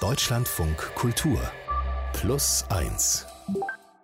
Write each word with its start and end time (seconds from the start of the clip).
Deutschlandfunk 0.00 0.94
Kultur 0.94 1.38
Plus 2.14 2.64
1 2.70 3.26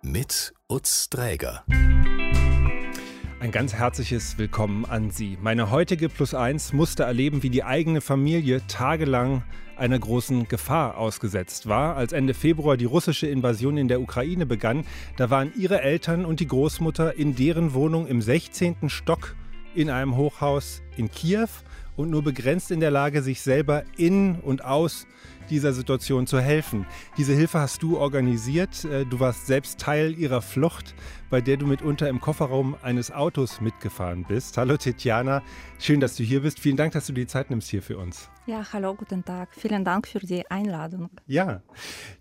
mit 0.03 0.53
Utz 0.69 1.09
Dräger. 1.09 1.65
Ein 3.39 3.49
ganz 3.51 3.73
herzliches 3.73 4.37
Willkommen 4.37 4.85
an 4.85 5.09
Sie. 5.09 5.39
Meine 5.41 5.71
heutige 5.71 6.07
Plus 6.07 6.35
1 6.35 6.73
musste 6.73 7.01
erleben, 7.01 7.41
wie 7.41 7.49
die 7.49 7.63
eigene 7.63 8.01
Familie 8.01 8.61
tagelang 8.67 9.41
einer 9.75 9.97
großen 9.97 10.47
Gefahr 10.47 10.99
ausgesetzt 10.99 11.67
war. 11.67 11.95
Als 11.95 12.13
Ende 12.13 12.35
Februar 12.35 12.77
die 12.77 12.85
russische 12.85 13.25
Invasion 13.25 13.77
in 13.77 13.87
der 13.87 13.99
Ukraine 13.99 14.45
begann, 14.45 14.85
da 15.15 15.31
waren 15.31 15.51
ihre 15.57 15.81
Eltern 15.81 16.25
und 16.25 16.39
die 16.39 16.47
Großmutter 16.47 17.15
in 17.15 17.35
deren 17.35 17.73
Wohnung 17.73 18.05
im 18.05 18.21
16. 18.21 18.87
Stock 18.89 19.35
in 19.73 19.89
einem 19.89 20.15
Hochhaus 20.15 20.83
in 20.95 21.09
Kiew 21.09 21.49
und 21.95 22.11
nur 22.11 22.23
begrenzt 22.23 22.71
in 22.71 22.79
der 22.79 22.91
Lage, 22.91 23.21
sich 23.21 23.41
selber 23.41 23.83
in 23.97 24.35
und 24.35 24.63
aus 24.63 25.07
dieser 25.49 25.73
Situation 25.73 26.27
zu 26.27 26.39
helfen. 26.39 26.85
Diese 27.17 27.33
Hilfe 27.33 27.59
hast 27.59 27.83
du 27.83 27.97
organisiert. 27.97 28.85
Äh, 28.85 29.05
du 29.05 29.19
warst 29.19 29.47
selbst 29.47 29.79
Teil 29.79 30.17
ihrer 30.17 30.41
Flucht, 30.41 30.93
bei 31.29 31.41
der 31.41 31.57
du 31.57 31.65
mitunter 31.65 32.09
im 32.09 32.21
Kofferraum 32.21 32.75
eines 32.81 33.11
Autos 33.11 33.61
mitgefahren 33.61 34.25
bist. 34.27 34.57
Hallo 34.57 34.77
Tetjana, 34.77 35.43
schön, 35.79 35.99
dass 35.99 36.15
du 36.15 36.23
hier 36.23 36.41
bist. 36.41 36.59
Vielen 36.59 36.77
Dank, 36.77 36.93
dass 36.93 37.07
du 37.07 37.13
die 37.13 37.27
Zeit 37.27 37.49
nimmst 37.49 37.69
hier 37.69 37.81
für 37.81 37.97
uns. 37.97 38.29
Ja, 38.45 38.65
hallo, 38.71 38.95
guten 38.95 39.25
Tag. 39.25 39.49
Vielen 39.51 39.83
Dank 39.83 40.07
für 40.07 40.19
die 40.19 40.49
Einladung. 40.49 41.09
Ja, 41.25 41.61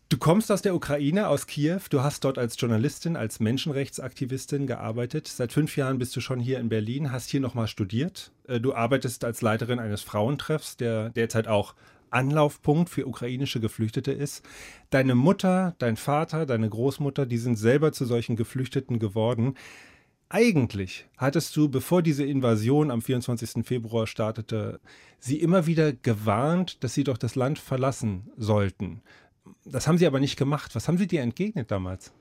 du 0.09 0.19
kommst 0.19 0.51
aus 0.51 0.61
der 0.61 0.75
Ukraine, 0.75 1.29
aus 1.29 1.47
Kiew. 1.47 1.79
Du 1.89 2.03
hast 2.03 2.25
dort 2.25 2.37
als 2.37 2.61
Journalistin, 2.61 3.17
als 3.17 3.39
Menschenrechtsaktivistin 3.39 4.67
gearbeitet. 4.67 5.29
Seit 5.29 5.53
fünf 5.53 5.77
Jahren 5.77 5.99
bist 5.99 6.17
du 6.17 6.21
schon 6.21 6.41
hier 6.41 6.59
in 6.59 6.69
Berlin, 6.69 7.13
hast 7.13 7.31
hier 7.31 7.39
nochmal 7.41 7.69
studiert. 7.69 8.33
Äh, 8.49 8.59
du 8.59 8.75
arbeitest 8.75 9.25
als 9.25 9.41
Leiterin 9.41 9.79
eines 9.79 10.03
Frauentreffs, 10.03 10.77
der 10.77 11.11
derzeit 11.11 11.47
auch 11.47 11.77
Anlaufpunkt 12.17 12.91
für 12.91 13.07
ukrainische 13.07 13.61
Geflüchtete 13.61 14.11
ist. 14.11 14.45
Deine 14.91 15.15
Mutter, 15.15 15.75
dein 15.79 15.97
Vater, 15.97 16.47
deine 16.47 16.69
Großmutter, 16.69 17.27
die 17.27 17.39
sind 17.39 17.57
selber 17.57 17.93
zu 17.93 18.07
solchen 18.07 18.37
Geflüchteten 18.37 18.99
geworden. 18.99 19.55
Eigentlich 20.29 21.07
hattest 21.17 21.57
du, 21.57 21.69
bevor 21.69 22.03
diese 22.03 22.25
Invasion 22.25 22.91
am 22.91 23.01
24. 23.01 23.65
Februar 23.65 24.09
startete, 24.09 24.81
sie 25.21 25.41
immer 25.41 25.67
wieder 25.67 25.93
gewarnt, 25.93 26.83
dass 26.83 26.95
sie 26.95 27.05
doch 27.05 27.19
das 27.19 27.37
Land 27.37 27.61
verlassen 27.61 28.31
sollten. 28.37 29.03
Das 29.65 29.87
haben 29.87 29.99
sie 29.99 30.07
aber 30.07 30.19
nicht 30.19 30.37
gemacht. 30.37 30.75
Was 30.75 30.89
haben 30.89 30.99
sie 30.99 31.07
dir 31.07 31.23
entgegnet 31.23 31.71
damals? 31.71 32.13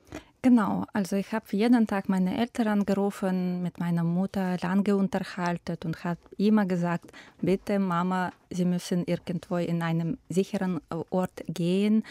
Genau, 0.45 0.85
also 0.93 1.15
ich 1.15 1.31
habe 1.31 1.45
jeden 1.53 1.87
Tag 1.87 2.07
meine 2.07 2.37
Eltern 2.37 2.67
angerufen, 2.67 3.63
mit 3.63 3.79
meiner 3.79 4.03
Mutter 4.03 4.57
lange 4.61 4.95
unterhalten 4.95 5.75
und 5.83 6.03
habe 6.03 6.19
immer 6.37 6.67
gesagt, 6.67 7.11
bitte 7.41 7.79
Mama, 7.79 8.31
Sie 8.51 8.65
müssen 8.65 9.05
irgendwo 9.05 9.57
in 9.57 9.81
einem 9.81 10.19
sicheren 10.29 10.81
Ort 11.09 11.43
gehen, 11.47 12.03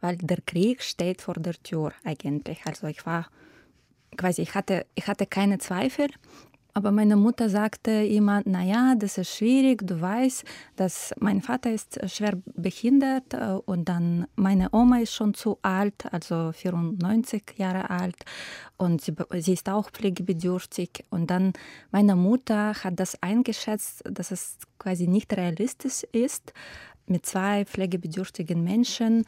weil 0.00 0.16
der 0.16 0.38
Krieg 0.40 0.82
steht 0.82 1.20
vor 1.20 1.34
der 1.34 1.52
Tür 1.62 1.92
eigentlich. 2.02 2.62
Also 2.64 2.86
ich 2.86 3.04
war 3.04 3.26
quasi, 4.16 4.40
ich 4.40 4.54
hatte, 4.54 4.86
ich 4.94 5.06
hatte 5.06 5.26
keine 5.26 5.58
Zweifel, 5.58 6.08
aber 6.74 6.90
meine 6.90 7.16
Mutter 7.16 7.50
sagte 7.50 7.90
immer, 7.90 8.42
naja, 8.46 8.94
das 8.96 9.18
ist 9.18 9.36
schwierig, 9.36 9.86
du 9.86 10.00
weißt, 10.00 10.44
dass 10.76 11.12
mein 11.20 11.42
Vater 11.42 11.70
ist 11.70 11.98
schwer 12.10 12.40
behindert 12.54 13.34
äh, 13.34 13.58
und 13.66 13.88
dann 13.88 14.26
meine 14.36 14.68
Oma 14.72 15.00
ist 15.00 15.12
schon 15.12 15.34
zu 15.34 15.58
alt, 15.62 16.12
also 16.12 16.52
94 16.52 17.42
Jahre 17.56 17.90
alt 17.90 18.16
und 18.78 19.02
sie, 19.02 19.14
sie 19.38 19.52
ist 19.52 19.68
auch 19.68 19.90
pflegebedürftig. 19.90 21.04
Und 21.10 21.30
dann 21.30 21.52
meine 21.90 22.16
Mutter 22.16 22.74
hat 22.74 22.98
das 22.98 23.22
eingeschätzt, 23.22 24.02
dass 24.10 24.30
es 24.30 24.56
quasi 24.78 25.06
nicht 25.06 25.36
realistisch 25.36 26.04
ist, 26.12 26.52
mit 27.06 27.26
zwei 27.26 27.64
pflegebedürftigen 27.64 28.62
Menschen 28.64 29.24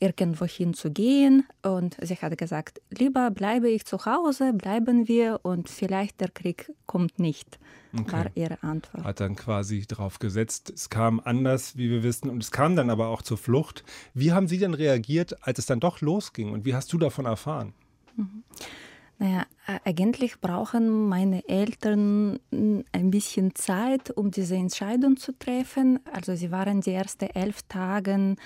irgendwohin 0.00 0.74
zu 0.74 0.90
gehen. 0.90 1.46
Und 1.62 1.96
sie 2.00 2.16
hat 2.16 2.36
gesagt, 2.38 2.80
lieber 2.90 3.30
bleibe 3.30 3.68
ich 3.68 3.84
zu 3.84 4.04
Hause, 4.04 4.52
bleiben 4.52 5.08
wir 5.08 5.40
und 5.42 5.68
vielleicht 5.68 6.20
der 6.20 6.30
Krieg 6.30 6.72
kommt 6.86 7.18
nicht, 7.18 7.58
okay. 7.98 8.12
war 8.12 8.26
ihre 8.34 8.62
Antwort. 8.62 9.04
Hat 9.04 9.20
dann 9.20 9.36
quasi 9.36 9.86
drauf 9.86 10.18
gesetzt. 10.18 10.70
Es 10.70 10.90
kam 10.90 11.20
anders, 11.20 11.76
wie 11.76 11.90
wir 11.90 12.02
wissen, 12.02 12.30
und 12.30 12.42
es 12.42 12.50
kam 12.50 12.76
dann 12.76 12.90
aber 12.90 13.08
auch 13.08 13.22
zur 13.22 13.38
Flucht. 13.38 13.84
Wie 14.14 14.32
haben 14.32 14.48
Sie 14.48 14.58
denn 14.58 14.74
reagiert, 14.74 15.46
als 15.46 15.58
es 15.58 15.66
dann 15.66 15.80
doch 15.80 16.00
losging 16.00 16.52
und 16.52 16.64
wie 16.64 16.74
hast 16.74 16.92
du 16.92 16.98
davon 16.98 17.26
erfahren? 17.26 17.74
Mhm. 18.16 18.44
Naja, 19.20 19.46
eigentlich 19.84 20.40
brauchen 20.40 21.08
meine 21.08 21.48
Eltern 21.48 22.38
ein 22.52 23.10
bisschen 23.10 23.52
Zeit, 23.56 24.12
um 24.12 24.30
diese 24.30 24.54
Entscheidung 24.54 25.16
zu 25.16 25.36
treffen. 25.36 25.98
Also 26.12 26.36
sie 26.36 26.52
waren 26.52 26.82
die 26.82 26.92
ersten 26.92 27.24
elf 27.30 27.62
Tage 27.68 28.36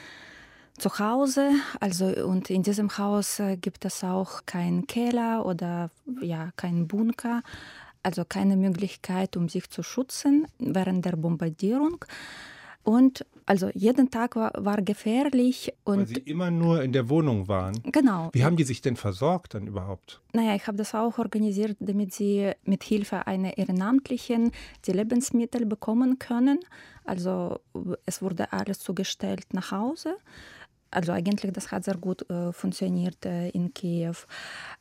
zu 0.78 0.98
Hause. 0.98 1.50
Also 1.80 2.06
und 2.06 2.50
in 2.50 2.62
diesem 2.62 2.96
Haus 2.98 3.38
äh, 3.38 3.56
gibt 3.56 3.84
es 3.84 4.04
auch 4.04 4.46
keinen 4.46 4.86
Keller 4.86 5.46
oder 5.46 5.90
ja 6.20 6.50
keinen 6.56 6.88
Bunker, 6.88 7.42
also 8.02 8.24
keine 8.24 8.56
Möglichkeit, 8.56 9.36
um 9.36 9.48
sich 9.48 9.70
zu 9.70 9.82
schützen 9.82 10.46
während 10.58 11.04
der 11.04 11.16
Bombardierung. 11.16 12.04
Und 12.84 13.24
also 13.46 13.70
jeden 13.74 14.10
Tag 14.10 14.34
war, 14.36 14.52
war 14.56 14.82
gefährlich. 14.82 15.72
Und 15.84 15.98
Weil 15.98 16.06
sie 16.06 16.14
immer 16.16 16.50
nur 16.50 16.82
in 16.82 16.92
der 16.92 17.08
Wohnung 17.08 17.48
waren. 17.48 17.74
Genau. 17.84 18.30
Wie 18.32 18.44
haben 18.44 18.56
die 18.56 18.64
sich 18.64 18.80
denn 18.80 18.96
versorgt 18.96 19.54
dann 19.54 19.66
überhaupt? 19.66 20.20
Naja, 20.32 20.54
ich 20.54 20.66
habe 20.66 20.76
das 20.76 20.94
auch 20.94 21.18
organisiert, 21.18 21.76
damit 21.80 22.12
sie 22.12 22.52
mit 22.64 22.82
Hilfe 22.82 23.26
einer 23.26 23.56
Ehrenamtlichen 23.56 24.52
die 24.86 24.92
Lebensmittel 24.92 25.66
bekommen 25.66 26.18
können. 26.18 26.58
Also 27.04 27.60
es 28.06 28.22
wurde 28.22 28.52
alles 28.52 28.80
zugestellt 28.80 29.46
nach 29.52 29.70
Hause. 29.70 30.16
Also 30.92 31.12
eigentlich, 31.12 31.52
das 31.52 31.72
hat 31.72 31.84
sehr 31.84 31.96
gut 31.96 32.28
äh, 32.30 32.52
funktioniert 32.52 33.24
äh, 33.24 33.48
in 33.48 33.72
Kiew. 33.72 34.14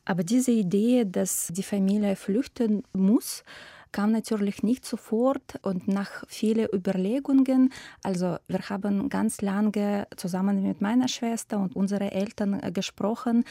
Aber 0.04 0.22
diese 0.22 0.52
Idee, 0.52 1.04
dass 1.04 1.48
die 1.48 1.62
Familie 1.62 2.16
flüchten 2.16 2.84
muss, 2.92 3.44
kam 3.92 4.12
natürlich 4.12 4.62
nicht 4.62 4.84
sofort 4.86 5.58
und 5.62 5.88
nach 5.88 6.24
vielen 6.28 6.68
Überlegungen. 6.72 7.72
Also 8.02 8.36
wir 8.46 8.60
haben 8.68 9.08
ganz 9.08 9.40
lange 9.40 10.06
zusammen 10.16 10.62
mit 10.62 10.80
meiner 10.80 11.08
Schwester 11.08 11.58
und 11.58 11.76
unseren 11.76 12.08
Eltern 12.08 12.60
äh, 12.60 12.72
gesprochen, 12.72 13.44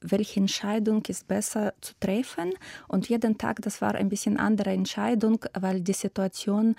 welche 0.00 0.40
Entscheidung 0.40 1.02
ist 1.06 1.28
besser 1.28 1.72
zu 1.80 1.94
treffen. 1.98 2.52
Und 2.88 3.08
jeden 3.08 3.38
Tag, 3.38 3.62
das 3.62 3.80
war 3.80 3.94
ein 3.94 4.08
bisschen 4.08 4.36
andere 4.38 4.70
Entscheidung, 4.70 5.44
weil 5.58 5.80
die 5.80 5.92
Situation 5.92 6.74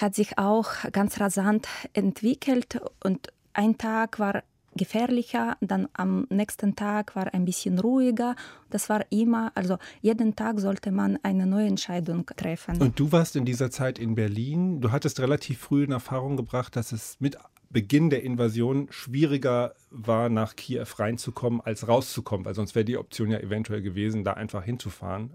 hat 0.00 0.14
sich 0.14 0.38
auch 0.38 0.70
ganz 0.92 1.20
rasant 1.20 1.66
entwickelt 1.92 2.80
und 3.02 3.28
ein 3.54 3.76
Tag 3.76 4.18
war 4.18 4.42
gefährlicher, 4.76 5.56
dann 5.60 5.88
am 5.92 6.26
nächsten 6.30 6.76
Tag 6.76 7.14
war 7.16 7.32
ein 7.34 7.44
bisschen 7.44 7.78
ruhiger. 7.78 8.36
Das 8.70 8.88
war 8.88 9.04
immer, 9.10 9.52
also 9.54 9.78
jeden 10.00 10.34
Tag 10.36 10.60
sollte 10.60 10.90
man 10.90 11.18
eine 11.22 11.46
neue 11.46 11.66
Entscheidung 11.66 12.26
treffen. 12.36 12.80
Und 12.80 12.98
du 12.98 13.12
warst 13.12 13.36
in 13.36 13.44
dieser 13.44 13.70
Zeit 13.70 13.98
in 13.98 14.14
Berlin. 14.14 14.80
Du 14.80 14.90
hattest 14.90 15.20
relativ 15.20 15.58
früh 15.58 15.84
in 15.84 15.92
Erfahrung 15.92 16.36
gebracht, 16.36 16.76
dass 16.76 16.92
es 16.92 17.16
mit 17.20 17.36
Beginn 17.72 18.10
der 18.10 18.22
Invasion 18.22 18.88
schwieriger 18.90 19.74
war, 19.90 20.28
nach 20.28 20.56
Kiew 20.56 20.84
reinzukommen, 20.98 21.62
als 21.62 21.88
rauszukommen, 21.88 22.44
weil 22.44 22.54
sonst 22.54 22.74
wäre 22.74 22.84
die 22.84 22.98
Option 22.98 23.30
ja 23.30 23.38
eventuell 23.38 23.80
gewesen, 23.80 24.24
da 24.24 24.34
einfach 24.34 24.62
hinzufahren, 24.62 25.30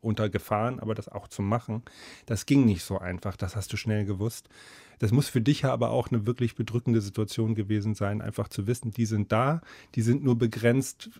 unter 0.00 0.28
Gefahren, 0.28 0.80
aber 0.80 0.96
das 0.96 1.08
auch 1.08 1.28
zu 1.28 1.40
machen. 1.40 1.82
Das 2.26 2.46
ging 2.46 2.64
nicht 2.64 2.82
so 2.82 2.98
einfach, 2.98 3.36
das 3.36 3.54
hast 3.54 3.72
du 3.72 3.76
schnell 3.76 4.04
gewusst. 4.04 4.48
Das 4.98 5.12
muss 5.12 5.28
für 5.28 5.40
dich 5.40 5.62
ja 5.62 5.72
aber 5.72 5.90
auch 5.90 6.08
eine 6.10 6.26
wirklich 6.26 6.54
bedrückende 6.54 7.00
Situation 7.00 7.54
gewesen 7.54 7.94
sein, 7.94 8.20
einfach 8.20 8.48
zu 8.48 8.66
wissen, 8.66 8.90
die 8.90 9.06
sind 9.06 9.32
da, 9.32 9.60
die 9.94 10.02
sind 10.02 10.24
nur 10.24 10.36
begrenzt 10.36 11.10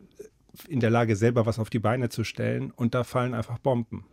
in 0.66 0.80
der 0.80 0.90
Lage, 0.90 1.14
selber 1.16 1.46
was 1.46 1.58
auf 1.58 1.70
die 1.70 1.78
Beine 1.78 2.08
zu 2.08 2.24
stellen 2.24 2.72
und 2.72 2.94
da 2.94 3.04
fallen 3.04 3.34
einfach 3.34 3.58
Bomben. 3.58 4.04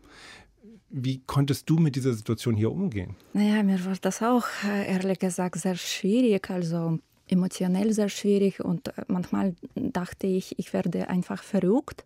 Wie 0.90 1.22
konntest 1.26 1.70
du 1.70 1.78
mit 1.78 1.96
dieser 1.96 2.14
Situation 2.14 2.56
hier 2.56 2.72
umgehen? 2.72 3.16
Naja, 3.34 3.64
mir 3.64 3.84
war 3.86 3.96
das 4.00 4.22
auch 4.22 4.46
äh, 4.64 4.88
ehrlich 4.92 5.20
gesagt 5.20 5.56
sehr 5.60 5.76
schwierig, 5.76 6.50
also 6.50 7.00
emotionell 7.28 7.92
sehr 7.92 8.10
schwierig 8.10 8.64
und 8.64 8.90
äh, 8.90 9.04
manchmal 9.08 9.56
dachte 9.76 10.28
ich, 10.28 10.58
ich 10.60 10.74
werde 10.74 11.10
einfach 11.10 11.42
verrückt 11.44 12.06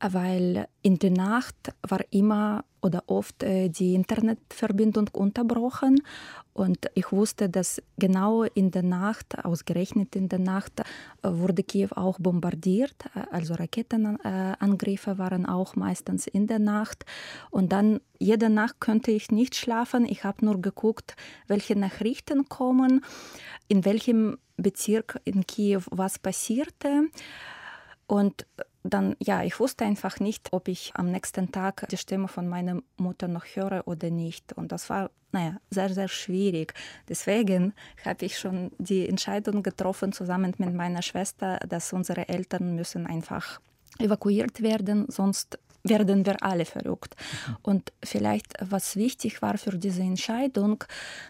weil 0.00 0.68
in 0.82 0.98
der 0.98 1.10
Nacht 1.10 1.74
war 1.86 2.00
immer 2.10 2.64
oder 2.82 3.02
oft 3.06 3.42
äh, 3.42 3.68
die 3.68 3.94
Internetverbindung 3.94 5.08
unterbrochen 5.12 6.00
und 6.56 6.86
ich 6.94 7.12
wusste, 7.12 7.50
dass 7.50 7.82
genau 7.98 8.44
in 8.44 8.70
der 8.70 8.82
Nacht, 8.82 9.44
ausgerechnet 9.44 10.16
in 10.16 10.30
der 10.30 10.38
Nacht, 10.38 10.80
äh, 10.80 10.84
wurde 11.22 11.62
Kiew 11.62 11.90
auch 11.94 12.18
bombardiert. 12.18 12.96
Also 13.30 13.52
Raketenangriffe 13.52 15.18
waren 15.18 15.44
auch 15.44 15.76
meistens 15.76 16.26
in 16.26 16.46
der 16.46 16.58
Nacht. 16.58 17.04
Und 17.50 17.72
dann 17.72 18.00
jede 18.18 18.48
Nacht 18.48 18.80
konnte 18.80 19.10
ich 19.10 19.30
nicht 19.30 19.54
schlafen. 19.54 20.06
Ich 20.06 20.24
habe 20.24 20.46
nur 20.46 20.62
geguckt, 20.62 21.14
welche 21.46 21.78
Nachrichten 21.78 22.48
kommen, 22.48 23.04
in 23.68 23.84
welchem 23.84 24.38
Bezirk 24.56 25.20
in 25.24 25.46
Kiew 25.46 25.82
was 25.90 26.18
passierte. 26.18 27.02
Und 28.06 28.46
dann, 28.92 29.16
ja, 29.20 29.42
ich 29.42 29.58
wusste 29.60 29.84
einfach 29.84 30.20
nicht, 30.20 30.48
ob 30.52 30.68
ich 30.68 30.92
am 30.94 31.10
nächsten 31.10 31.52
Tag 31.52 31.86
die 31.90 31.96
Stimme 31.96 32.28
von 32.28 32.48
meiner 32.48 32.80
Mutter 32.96 33.28
noch 33.28 33.44
höre 33.54 33.86
oder 33.86 34.10
nicht. 34.10 34.52
Und 34.52 34.72
das 34.72 34.90
war, 34.90 35.10
naja, 35.32 35.56
sehr, 35.70 35.92
sehr 35.92 36.08
schwierig. 36.08 36.74
Deswegen 37.08 37.74
habe 38.04 38.24
ich 38.24 38.38
schon 38.38 38.70
die 38.78 39.08
Entscheidung 39.08 39.62
getroffen, 39.62 40.12
zusammen 40.12 40.54
mit 40.58 40.74
meiner 40.74 41.02
Schwester, 41.02 41.58
dass 41.68 41.92
unsere 41.92 42.28
Eltern 42.28 42.74
müssen 42.74 43.06
einfach 43.06 43.60
evakuiert 43.98 44.62
werden, 44.62 45.06
sonst 45.08 45.58
werden 45.88 46.26
wir 46.26 46.42
alle 46.42 46.64
verrückt. 46.64 47.14
Mhm. 47.16 47.56
Und 47.62 47.92
vielleicht, 48.02 48.54
was 48.60 48.96
wichtig 48.96 49.42
war 49.42 49.58
für 49.58 49.76
diese 49.78 50.02
Entscheidung, 50.02 50.84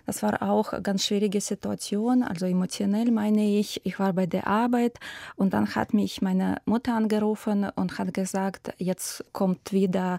das 0.07 0.23
war 0.23 0.43
auch 0.43 0.73
eine 0.73 0.83
ganz 0.83 1.05
schwierige 1.05 1.41
Situation. 1.41 2.23
Also 2.23 2.47
emotionell 2.47 3.11
meine 3.11 3.45
ich, 3.45 3.85
ich 3.85 3.99
war 3.99 4.13
bei 4.13 4.27
der 4.27 4.47
Arbeit 4.47 4.99
und 5.37 5.53
dann 5.53 5.75
hat 5.75 5.95
mich 5.95 6.23
meine 6.23 6.57
Mutter 6.65 6.95
angerufen 6.95 7.69
und 7.75 7.99
hat 7.99 8.13
gesagt, 8.15 8.73
jetzt 8.79 9.25
kommt 9.33 9.73
wieder 9.73 10.19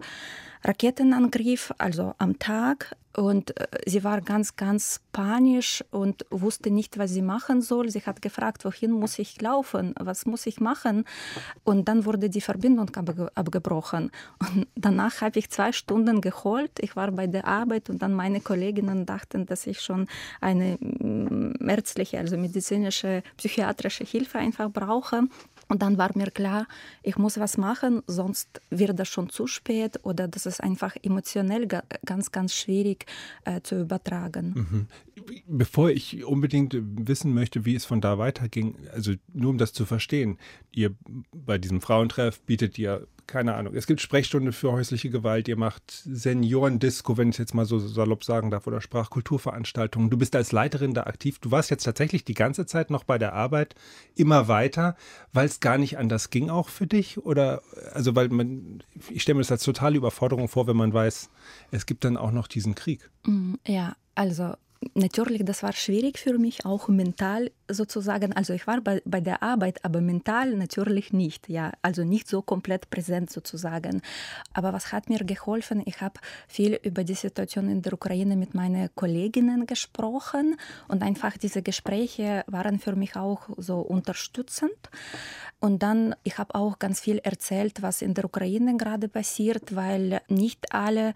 Raketenangriff, 0.67 1.73
also 1.77 2.13
am 2.17 2.39
Tag. 2.39 2.95
Und 3.15 3.57
äh, 3.57 3.67
sie 3.87 4.03
war 4.03 4.21
ganz, 4.21 4.57
ganz 4.57 4.99
panisch 5.11 5.83
und 5.89 6.25
wusste 6.29 6.69
nicht, 6.69 6.99
was 6.99 7.11
sie 7.11 7.23
machen 7.23 7.61
soll. 7.61 7.89
Sie 7.89 8.01
hat 8.01 8.21
gefragt, 8.21 8.63
wohin 8.63 8.91
muss 8.91 9.17
ich 9.17 9.41
laufen, 9.41 9.95
was 9.97 10.27
muss 10.27 10.45
ich 10.45 10.59
machen. 10.59 11.05
Und 11.63 11.87
dann 11.87 12.05
wurde 12.05 12.29
die 12.29 12.41
Verbindung 12.41 12.91
abgebrochen. 13.33 14.11
Und 14.39 14.67
danach 14.75 15.21
habe 15.21 15.39
ich 15.39 15.49
zwei 15.49 15.71
Stunden 15.71 16.21
geholt. 16.21 16.71
Ich 16.79 16.95
war 16.95 17.09
bei 17.11 17.25
der 17.25 17.47
Arbeit 17.47 17.89
und 17.89 18.01
dann 18.03 18.13
meine 18.13 18.41
Kolleginnen 18.41 19.07
dachten, 19.07 19.47
dass 19.47 19.65
ich 19.65 19.81
schon 19.81 20.07
eine 20.41 20.77
mm, 20.79 21.67
ärztliche, 21.67 22.19
also 22.19 22.37
medizinische, 22.37 23.23
psychiatrische 23.37 24.03
Hilfe 24.03 24.37
einfach 24.37 24.69
brauche. 24.69 25.23
Und 25.67 25.81
dann 25.81 25.97
war 25.97 26.11
mir 26.15 26.31
klar, 26.31 26.67
ich 27.03 27.17
muss 27.17 27.39
was 27.39 27.57
machen, 27.57 28.01
sonst 28.07 28.61
wird 28.69 28.97
das 28.97 29.07
schon 29.07 29.29
zu 29.29 29.47
spät 29.47 29.99
oder 30.03 30.27
das 30.27 30.45
ist 30.45 30.63
einfach 30.63 30.95
emotionell 31.03 31.67
ganz, 32.05 32.31
ganz 32.31 32.53
schwierig 32.53 33.05
äh, 33.45 33.61
zu 33.61 33.81
übertragen. 33.81 34.53
Mhm. 34.55 34.87
Bevor 35.47 35.89
ich 35.89 36.23
unbedingt 36.23 36.77
wissen 36.79 37.33
möchte, 37.33 37.65
wie 37.65 37.75
es 37.75 37.85
von 37.85 37.99
da 37.99 38.17
weiterging, 38.17 38.75
also 38.93 39.13
nur 39.33 39.49
um 39.49 39.57
das 39.57 39.73
zu 39.73 39.85
verstehen, 39.85 40.37
ihr 40.71 40.95
bei 41.33 41.57
diesem 41.57 41.81
Frauentreff 41.81 42.39
bietet 42.41 42.77
ihr 42.79 43.07
keine 43.27 43.56
Ahnung, 43.56 43.75
es 43.75 43.88
gibt 43.88 44.01
Sprechstunde 44.01 44.53
für 44.53 44.71
häusliche 44.71 45.09
Gewalt, 45.09 45.47
ihr 45.47 45.57
macht 45.57 45.83
Seniorendisco, 45.91 47.18
wenn 47.18 47.29
ich 47.29 47.35
es 47.35 47.39
jetzt 47.39 47.53
mal 47.53 47.65
so 47.65 47.77
salopp 47.77 48.24
sagen 48.24 48.50
darf, 48.50 48.65
oder 48.68 48.81
Sprachkulturveranstaltungen. 48.81 50.09
Du 50.09 50.18
bist 50.18 50.35
als 50.35 50.53
Leiterin 50.53 50.94
da 50.94 51.03
aktiv. 51.03 51.39
Du 51.39 51.51
warst 51.51 51.69
jetzt 51.69 51.83
tatsächlich 51.83 52.24
die 52.24 52.33
ganze 52.33 52.65
Zeit 52.65 52.89
noch 52.89 53.03
bei 53.03 53.18
der 53.18 53.33
Arbeit 53.33 53.75
immer 54.15 54.47
weiter, 54.47 54.95
weil 55.33 55.45
es 55.45 55.59
gar 55.59 55.77
nicht 55.77 55.97
anders 55.97 56.29
ging 56.29 56.50
auch 56.50 56.69
für 56.69 56.88
dich? 56.88 57.18
Oder, 57.25 57.62
also, 57.94 58.15
weil 58.15 58.29
man, 58.29 58.83
ich 59.09 59.21
stelle 59.21 59.35
mir 59.35 59.41
das 59.41 59.51
als 59.51 59.63
totale 59.63 59.97
Überforderung 59.97 60.47
vor, 60.47 60.68
wenn 60.68 60.77
man 60.77 60.94
weiß, 60.94 61.29
es 61.71 61.85
gibt 61.85 62.06
dann 62.06 62.18
auch 62.18 62.31
noch 62.31 62.47
diesen 62.47 62.75
Krieg. 62.75 63.09
Mm, 63.25 63.56
ja, 63.68 63.95
also 64.15 64.56
natürlich, 64.94 65.44
das 65.45 65.63
war 65.63 65.74
schwierig 65.74 66.19
für 66.19 66.38
mich, 66.38 66.65
auch 66.65 66.88
mental 66.88 67.51
sozusagen. 67.69 68.33
Also 68.33 68.53
ich 68.53 68.68
war 68.68 68.81
bei, 68.81 69.01
bei 69.06 69.21
der 69.21 69.44
Arbeit, 69.44 69.83
aber 69.83 70.01
mental 70.01 70.56
natürlich 70.56 71.13
nicht. 71.13 71.50
Ja, 71.50 71.71
also 71.81 72.03
nicht 72.03 72.27
so 72.27 72.41
komplett 72.41 72.89
präsent 72.89 73.29
sozusagen. 73.29 74.01
Aber 74.53 74.74
was 74.74 74.91
hat 74.91 75.09
mir 75.09 75.19
geholfen? 75.19 75.81
Ich 75.85 76.01
habe 76.01 76.19
viel 76.47 76.79
über 76.83 77.03
die 77.03 77.15
Situation 77.15 77.69
in 77.69 77.81
der 77.81 77.94
Ukraine 77.94 78.35
mit 78.35 78.53
meinen 78.53 78.89
Kolleginnen 78.95 79.65
gesprochen 79.65 80.56
und 80.88 81.03
einfach 81.03 81.38
diese 81.38 81.62
Gespräche 81.62 82.44
waren 82.47 82.79
für 82.79 82.95
mich 82.95 83.15
auch 83.15 83.50
so 83.57 83.79
unterstützend. 83.79 84.71
Und 85.59 85.81
dann, 85.81 86.15
ich 86.24 86.38
habe 86.38 86.53
auch 86.56 86.77
ganz 86.77 87.00
viel 87.00 87.18
erzählt, 87.18 87.81
was 87.81 88.01
in 88.01 88.13
der 88.13 88.25
Ukraine 88.25 88.77
gerade 88.77 89.07
passiert, 89.07 89.75
weil 89.75 90.21
nicht 90.29 90.71
alle 90.71 91.13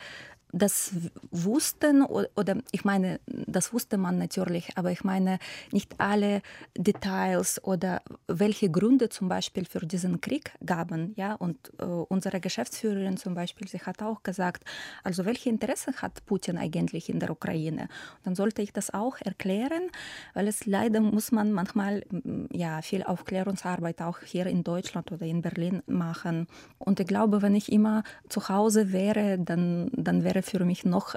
das 0.53 0.93
wussten, 1.31 2.03
oder 2.03 2.57
ich 2.71 2.83
meine, 2.83 3.19
das 3.25 3.73
wusste 3.73 3.97
man 3.97 4.17
natürlich, 4.17 4.77
aber 4.77 4.91
ich 4.91 5.03
meine 5.03 5.39
nicht 5.71 5.93
alle 5.99 6.41
Details 6.77 7.63
oder 7.63 8.01
welche 8.27 8.69
Gründe 8.69 9.09
zum 9.09 9.29
Beispiel 9.29 9.65
für 9.65 9.85
diesen 9.85 10.21
Krieg 10.21 10.51
gaben. 10.65 11.13
Ja? 11.15 11.33
Und 11.35 11.57
äh, 11.79 11.85
unsere 11.85 12.39
Geschäftsführerin 12.39 13.17
zum 13.17 13.33
Beispiel, 13.33 13.67
sie 13.67 13.79
hat 13.79 14.01
auch 14.01 14.23
gesagt, 14.23 14.63
also 15.03 15.25
welche 15.25 15.49
Interessen 15.49 15.95
hat 16.01 16.25
Putin 16.25 16.57
eigentlich 16.57 17.09
in 17.09 17.19
der 17.19 17.31
Ukraine? 17.31 17.87
Dann 18.23 18.35
sollte 18.35 18.61
ich 18.61 18.73
das 18.73 18.93
auch 18.93 19.17
erklären, 19.21 19.89
weil 20.33 20.47
es 20.47 20.65
leider 20.65 21.01
muss 21.01 21.31
man 21.31 21.51
manchmal 21.51 22.03
ja, 22.51 22.81
viel 22.81 23.03
Aufklärungsarbeit 23.03 24.01
auch 24.01 24.19
hier 24.19 24.45
in 24.47 24.63
Deutschland 24.63 25.11
oder 25.11 25.25
in 25.25 25.41
Berlin 25.41 25.81
machen. 25.87 26.47
Und 26.77 26.99
ich 26.99 27.07
glaube, 27.07 27.41
wenn 27.41 27.55
ich 27.55 27.71
immer 27.71 28.03
zu 28.29 28.49
Hause 28.49 28.91
wäre, 28.91 29.37
dann, 29.39 29.89
dann 29.93 30.23
wäre 30.23 30.40
für 30.41 30.63
mich 30.65 30.85
noch 30.85 31.15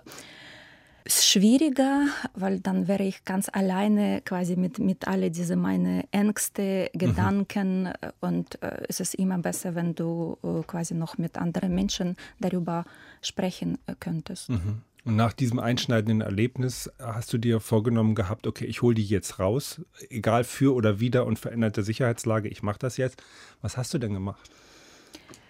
schwieriger, 1.06 2.06
weil 2.35 2.61
dann 2.61 2.88
wäre 2.88 3.03
ich 3.03 3.25
ganz 3.25 3.50
alleine 3.53 4.23
quasi 4.23 4.56
mit, 4.56 4.79
mit 4.79 5.06
alle 5.06 5.31
diese 5.31 5.56
meine 5.56 6.05
Ängste, 6.12 6.91
mhm. 6.93 6.99
Gedanken 6.99 7.82
mhm. 7.82 7.93
und 8.21 8.62
äh, 8.62 8.82
es 8.88 9.00
ist 9.00 9.15
immer 9.15 9.38
besser, 9.38 9.75
wenn 9.75 9.94
du 9.94 10.38
äh, 10.43 10.62
quasi 10.67 10.94
noch 10.94 11.19
mit 11.19 11.37
anderen 11.37 11.75
Menschen 11.75 12.17
darüber 12.41 12.85
sprechen 13.21 13.79
äh, 13.87 13.94
könntest. 13.99 14.49
Mhm. 14.49 14.81
Und 15.05 15.17
nach 15.17 15.35
diesem 15.35 15.59
einschneidenden 15.59 16.23
Erlebnis 16.23 16.91
hast 16.99 17.31
du 17.35 17.38
dir 17.38 17.61
vorgenommen 17.61 18.15
gehabt, 18.15 18.47
okay, 18.47 18.65
ich 18.65 18.81
hole 18.81 18.94
die 18.94 19.05
jetzt 19.05 19.38
raus, 19.38 19.82
egal 20.09 20.44
für 20.44 20.75
oder 20.75 20.99
wider 20.99 21.27
und 21.27 21.38
veränderte 21.38 21.82
Sicherheitslage, 21.82 22.49
ich 22.49 22.62
mache 22.62 22.79
das 22.79 22.97
jetzt. 22.97 23.23
Was 23.61 23.77
hast 23.77 23.93
du 23.93 23.99
denn 23.99 24.15
gemacht? 24.15 24.50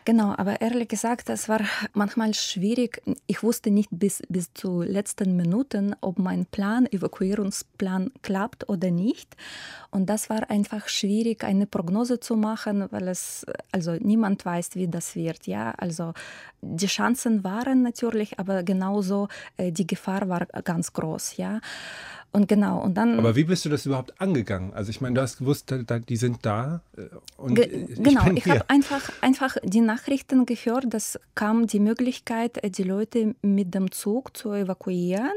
Genau, 0.06 0.34
aber 0.36 0.60
ehrlich 0.60 0.88
gesagt, 0.88 1.30
das 1.30 1.48
war 1.48 1.60
manchmal 1.94 2.34
schwierig. 2.34 3.00
Ich 3.26 3.42
wusste 3.42 3.70
nicht 3.70 3.88
bis, 3.90 4.22
bis 4.28 4.52
zu 4.52 4.82
letzten 4.82 5.34
Minuten, 5.34 5.96
ob 6.02 6.18
mein 6.18 6.44
Plan, 6.44 6.84
Evakuierungsplan 6.84 8.10
klappt 8.20 8.68
oder 8.68 8.90
nicht. 8.90 9.34
Und 9.90 10.10
das 10.10 10.28
war 10.28 10.50
einfach 10.50 10.88
schwierig, 10.88 11.42
eine 11.42 11.66
Prognose 11.66 12.20
zu 12.20 12.36
machen, 12.36 12.86
weil 12.90 13.08
es, 13.08 13.46
also 13.72 13.92
niemand 13.92 14.44
weiß, 14.44 14.74
wie 14.74 14.88
das 14.88 15.16
wird. 15.16 15.46
Ja, 15.46 15.70
also 15.78 16.12
die 16.60 16.86
Chancen 16.86 17.42
waren 17.42 17.82
natürlich, 17.82 18.38
aber 18.38 18.62
genauso 18.62 19.28
äh, 19.56 19.72
die 19.72 19.86
Gefahr 19.86 20.28
war 20.28 20.44
ganz 20.64 20.92
groß. 20.92 21.38
Ja. 21.38 21.60
Und 22.34 22.48
genau, 22.48 22.82
und 22.82 22.94
dann. 22.94 23.16
Aber 23.16 23.36
wie 23.36 23.44
bist 23.44 23.64
du 23.64 23.68
das 23.68 23.86
überhaupt 23.86 24.20
angegangen? 24.20 24.74
Also 24.74 24.90
ich 24.90 25.00
meine, 25.00 25.14
du 25.14 25.20
hast 25.20 25.38
gewusst, 25.38 25.72
die 26.08 26.16
sind 26.16 26.38
da. 26.42 26.80
Äh, 26.96 27.02
und 27.36 27.54
Ge 27.54 27.86
genau, 27.96 28.26
ich, 28.26 28.38
ich 28.38 28.48
habe 28.48 28.68
einfach, 28.68 29.08
einfach 29.20 29.56
die 29.62 29.80
Nachrichten 29.80 30.44
gehört, 30.44 30.92
dass 30.92 31.16
kam 31.36 31.68
die 31.68 31.78
Möglichkeit, 31.78 32.60
die 32.76 32.82
Leute 32.82 33.36
mit 33.42 33.72
dem 33.72 33.92
Zug 33.92 34.36
zu 34.36 34.52
evakuieren. 34.52 35.30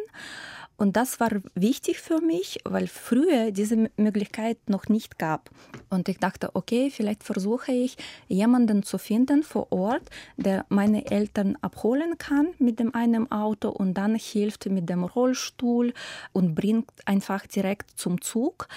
Und 0.78 0.96
das 0.96 1.20
war 1.20 1.32
wichtig 1.56 2.00
für 2.00 2.22
mich, 2.22 2.60
weil 2.64 2.88
früher 2.88 3.52
diese 3.52 3.90
Möglichkeit 3.98 4.58
noch 4.70 4.88
nicht 4.88 5.18
gab. 5.18 5.50
Und 5.90 6.08
ich 6.08 6.20
dachte, 6.20 6.52
okay, 6.54 6.92
vielleicht 6.92 7.24
versuche 7.24 7.72
ich 7.72 7.98
jemanden 8.28 8.84
zu 8.84 9.00
finden 9.00 9.42
vor 9.42 9.72
Ort, 9.72 10.04
der 10.38 10.66
meine 10.70 11.10
Eltern 11.10 11.58
abholen 11.62 12.20
kann 12.20 12.50
mit 12.60 12.80
dem 12.80 12.94
einen 12.94 13.32
Auto 13.32 13.70
und 13.70 13.96
dann 13.96 14.16
hilft 14.16 14.68
mit 14.68 14.88
dem 14.88 15.04
Rollstuhl 15.04 15.94
und 16.32 16.54
bringt 16.54 16.92
einfach 17.06 17.48
direkt 17.48 17.98
zum 17.98 18.22
Zug. 18.22 18.68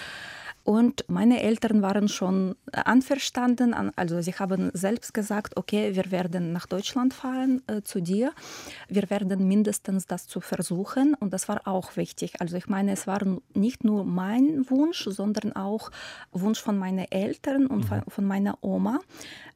Und 0.65 1.05
meine 1.09 1.43
Eltern 1.43 1.83
waren 1.83 2.09
schon 2.09 2.55
anverstanden, 2.73 3.75
also 3.97 4.21
sie 4.21 4.35
haben 4.35 4.71
selbst 4.75 5.15
gesagt, 5.15 5.57
okay, 5.57 5.95
wir 5.95 6.11
werden 6.11 6.53
nach 6.53 6.67
Deutschland 6.67 7.15
fahren 7.15 7.63
äh, 7.67 7.83
zu 7.83 8.01
dir. 8.01 8.33
Wir 8.89 9.09
werden 9.11 9.49
mindestens 9.49 10.07
das 10.07 10.27
zu 10.27 10.41
versuchen 10.41 11.15
und 11.15 11.33
das 11.33 11.49
war 11.49 11.67
auch 11.67 11.97
wichtig. 11.97 12.41
Also 12.41 12.57
ich 12.57 12.69
meine, 12.69 12.93
es 12.93 13.07
war 13.07 13.21
nicht 13.55 13.85
nur 13.85 14.05
mein 14.05 14.69
Wunsch, 14.69 15.05
sondern 15.09 15.55
auch 15.55 15.91
Wunsch 16.33 16.61
von 16.61 16.79
meinen 16.79 17.07
Eltern 17.11 17.67
und 17.67 17.91
mhm. 17.91 18.03
von 18.07 18.25
meiner 18.25 18.59
Oma, 18.61 19.01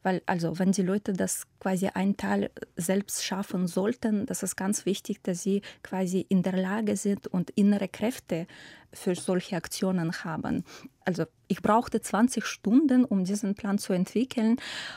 weil 0.05 0.23
also 0.27 0.59
wenn 0.59 0.71
die 0.71 0.83
Leute 0.83 1.13
das 1.15 1.47
quasi 1.59 1.89
einen 1.89 2.17
Teil 2.17 2.51
selbst 2.77 3.25
schaffen 3.25 3.67
sollten, 3.67 4.27
das 4.27 4.43
ist 4.43 4.55
ganz 4.55 4.87
wichtig, 4.87 5.23
dass 5.25 5.43
sie 5.43 5.63
quasi 5.83 6.25
in 6.29 6.43
der 6.43 6.57
Lage 6.57 6.97
sind 6.97 7.27
und 7.27 7.51
innere 7.51 7.89
Kräfte 7.89 8.47
für 8.93 9.17
solche 9.17 9.57
Aktionen 9.57 10.13
haben. 10.25 10.65
Also 11.05 11.25
ich 11.49 11.63
brauchte 11.63 12.01
20 12.01 12.47
Stunden, 12.47 13.05
um 13.05 13.25
diesen 13.25 13.55
Plan 13.55 13.79
zu 13.79 13.93
entwickeln. 13.93 14.57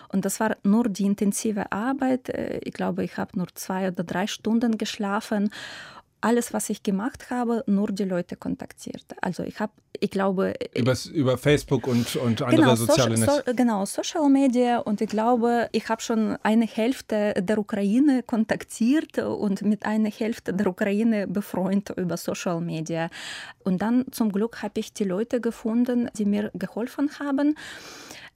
Und 0.10 0.24
das 0.26 0.40
war 0.40 0.56
nur 0.64 0.88
die 0.90 1.06
intensive 1.06 1.72
Arbeit. 1.72 2.30
Äh, 2.30 2.60
ich 2.64 2.74
glaube, 2.74 3.04
ich 3.04 3.18
habe 3.18 3.38
nur 3.38 3.48
zwei 3.56 3.88
oder 3.88 4.04
drei 4.04 4.28
Stunden 4.28 4.78
geschlafen 4.78 5.50
alles, 6.22 6.54
was 6.54 6.70
ich 6.70 6.84
gemacht 6.84 7.30
habe, 7.30 7.64
nur 7.68 7.88
die 7.88 8.04
Leute 8.04 8.36
kontaktiert. 8.36 9.06
Also 9.22 9.44
ich 9.44 9.60
habe, 9.60 9.72
ich 10.00 10.10
glaube... 10.10 10.54
Über, 10.76 10.96
über 11.14 11.38
Facebook 11.38 11.88
und, 11.88 12.16
und 12.16 12.42
andere 12.42 12.62
genau, 12.62 12.76
soziale 12.76 13.18
Netze. 13.18 13.44
So, 13.46 13.54
genau, 13.54 13.86
Social 13.86 14.30
Media. 14.30 14.80
Und 14.80 15.02
ich 15.02 15.10
glaube, 15.10 15.70
ich 15.72 15.90
habe 15.90 16.02
schon 16.02 16.38
eine 16.44 16.66
Hälfte 16.66 17.34
der 17.38 17.60
Ukraine 17.60 18.24
kontaktiert 18.24 19.20
und 19.20 19.62
mit 19.62 19.86
einer 19.86 20.10
Hälfte 20.10 20.54
der 20.54 20.68
Ukraine 20.68 21.28
befreundet 21.28 21.98
über 21.98 22.18
Social 22.18 22.62
Media. 22.62 23.10
Und 23.64 23.82
dann 23.82 24.06
zum 24.12 24.32
Glück 24.32 24.64
habe 24.64 24.80
ich 24.80 24.94
die 24.94 25.04
Leute 25.04 25.40
gefunden, 25.40 26.10
die 26.18 26.26
mir 26.26 26.52
geholfen 26.54 27.12
haben. 27.20 27.56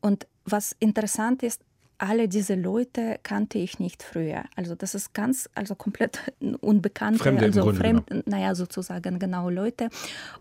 Und 0.01 0.27
was 0.45 0.75
interessant 0.79 1.43
ist, 1.43 1.61
alle 2.01 2.27
diese 2.27 2.55
Leute 2.55 3.19
kannte 3.21 3.59
ich 3.59 3.79
nicht 3.79 4.01
früher. 4.01 4.43
Also 4.55 4.73
das 4.73 4.95
ist 4.95 5.13
ganz, 5.13 5.47
also 5.53 5.75
komplett 5.75 6.33
unbekannte, 6.61 7.19
Fremde 7.19 7.45
also 7.45 7.71
fremd, 7.73 8.27
naja, 8.27 8.55
sozusagen 8.55 9.19
genau 9.19 9.49
Leute. 9.49 9.89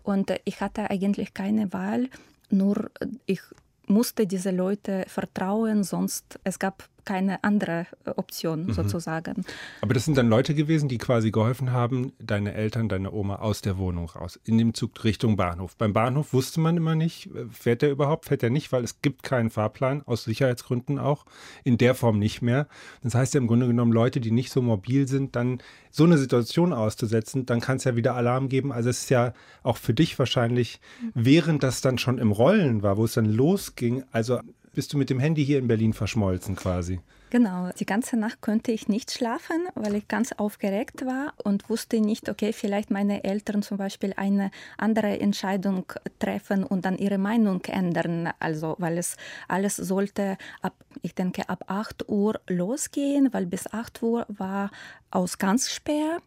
Und 0.01 0.33
ich 0.43 0.59
hatte 0.59 0.89
eigentlich 0.89 1.35
keine 1.35 1.71
Wahl, 1.71 2.09
nur 2.49 2.89
ich 3.27 3.41
musste 3.85 4.25
diese 4.25 4.51
Leute 4.51 5.05
vertrauen, 5.07 5.83
sonst 5.83 6.39
es 6.43 6.57
gab 6.57 6.89
keine 7.05 7.43
andere 7.43 7.87
äh, 8.05 8.11
Option 8.11 8.65
mhm. 8.65 8.73
sozusagen. 8.73 9.45
Aber 9.81 9.93
das 9.93 10.05
sind 10.05 10.17
dann 10.17 10.29
Leute 10.29 10.53
gewesen, 10.55 10.89
die 10.89 10.97
quasi 10.97 11.31
geholfen 11.31 11.71
haben, 11.71 12.13
deine 12.19 12.53
Eltern, 12.53 12.89
deine 12.89 13.11
Oma 13.11 13.37
aus 13.37 13.61
der 13.61 13.77
Wohnung 13.77 14.09
raus, 14.09 14.39
in 14.45 14.57
dem 14.57 14.73
Zug 14.73 15.03
Richtung 15.03 15.35
Bahnhof. 15.35 15.75
Beim 15.77 15.93
Bahnhof 15.93 16.33
wusste 16.33 16.59
man 16.59 16.77
immer 16.77 16.95
nicht, 16.95 17.27
äh, 17.27 17.45
fährt 17.51 17.81
der 17.81 17.91
überhaupt, 17.91 18.25
fährt 18.25 18.41
der 18.41 18.49
nicht, 18.49 18.71
weil 18.71 18.83
es 18.83 19.01
gibt 19.01 19.23
keinen 19.23 19.49
Fahrplan, 19.49 20.03
aus 20.05 20.23
Sicherheitsgründen 20.23 20.99
auch, 20.99 21.25
in 21.63 21.77
der 21.77 21.95
Form 21.95 22.19
nicht 22.19 22.41
mehr. 22.41 22.67
Das 23.03 23.15
heißt 23.15 23.33
ja 23.33 23.39
im 23.39 23.47
Grunde 23.47 23.67
genommen, 23.67 23.91
Leute, 23.91 24.19
die 24.19 24.31
nicht 24.31 24.51
so 24.51 24.61
mobil 24.61 25.07
sind, 25.07 25.35
dann 25.35 25.61
so 25.91 26.05
eine 26.05 26.17
Situation 26.17 26.73
auszusetzen, 26.73 27.45
dann 27.45 27.59
kann 27.59 27.77
es 27.77 27.83
ja 27.83 27.95
wieder 27.95 28.15
Alarm 28.15 28.49
geben. 28.49 28.71
Also 28.71 28.89
es 28.89 29.03
ist 29.03 29.09
ja 29.09 29.33
auch 29.63 29.77
für 29.77 29.93
dich 29.93 30.17
wahrscheinlich, 30.17 30.79
während 31.13 31.63
das 31.63 31.81
dann 31.81 31.97
schon 31.97 32.17
im 32.17 32.31
Rollen 32.31 32.81
war, 32.81 32.97
wo 32.97 33.05
es 33.05 33.13
dann 33.13 33.25
losging, 33.25 34.03
also 34.11 34.39
bist 34.73 34.93
du 34.93 34.97
mit 34.97 35.09
dem 35.09 35.19
Handy 35.19 35.45
hier 35.45 35.59
in 35.59 35.67
Berlin 35.67 35.93
verschmolzen 35.93 36.55
quasi. 36.55 36.99
Genau, 37.29 37.69
die 37.79 37.85
ganze 37.85 38.17
Nacht 38.17 38.41
konnte 38.41 38.73
ich 38.73 38.89
nicht 38.89 39.09
schlafen, 39.09 39.65
weil 39.73 39.95
ich 39.95 40.09
ganz 40.09 40.33
aufgeregt 40.33 41.05
war 41.05 41.33
und 41.41 41.69
wusste 41.69 42.01
nicht, 42.01 42.27
okay, 42.27 42.51
vielleicht 42.51 42.91
meine 42.91 43.23
Eltern 43.23 43.63
zum 43.63 43.77
Beispiel 43.77 44.13
eine 44.17 44.51
andere 44.77 45.17
Entscheidung 45.17 45.85
treffen 46.19 46.65
und 46.65 46.83
dann 46.83 46.97
ihre 46.97 47.17
Meinung 47.17 47.63
ändern. 47.63 48.29
Also, 48.39 48.75
weil 48.79 48.97
es 48.97 49.15
alles 49.47 49.77
sollte 49.77 50.37
ab, 50.61 50.75
ich 51.03 51.15
denke, 51.15 51.47
ab 51.47 51.63
8 51.67 52.09
Uhr 52.09 52.37
losgehen, 52.47 53.29
weil 53.31 53.45
bis 53.45 53.71
8 53.71 54.03
Uhr 54.03 54.25
war 54.27 54.69
Ausgangssperr. 55.09 56.19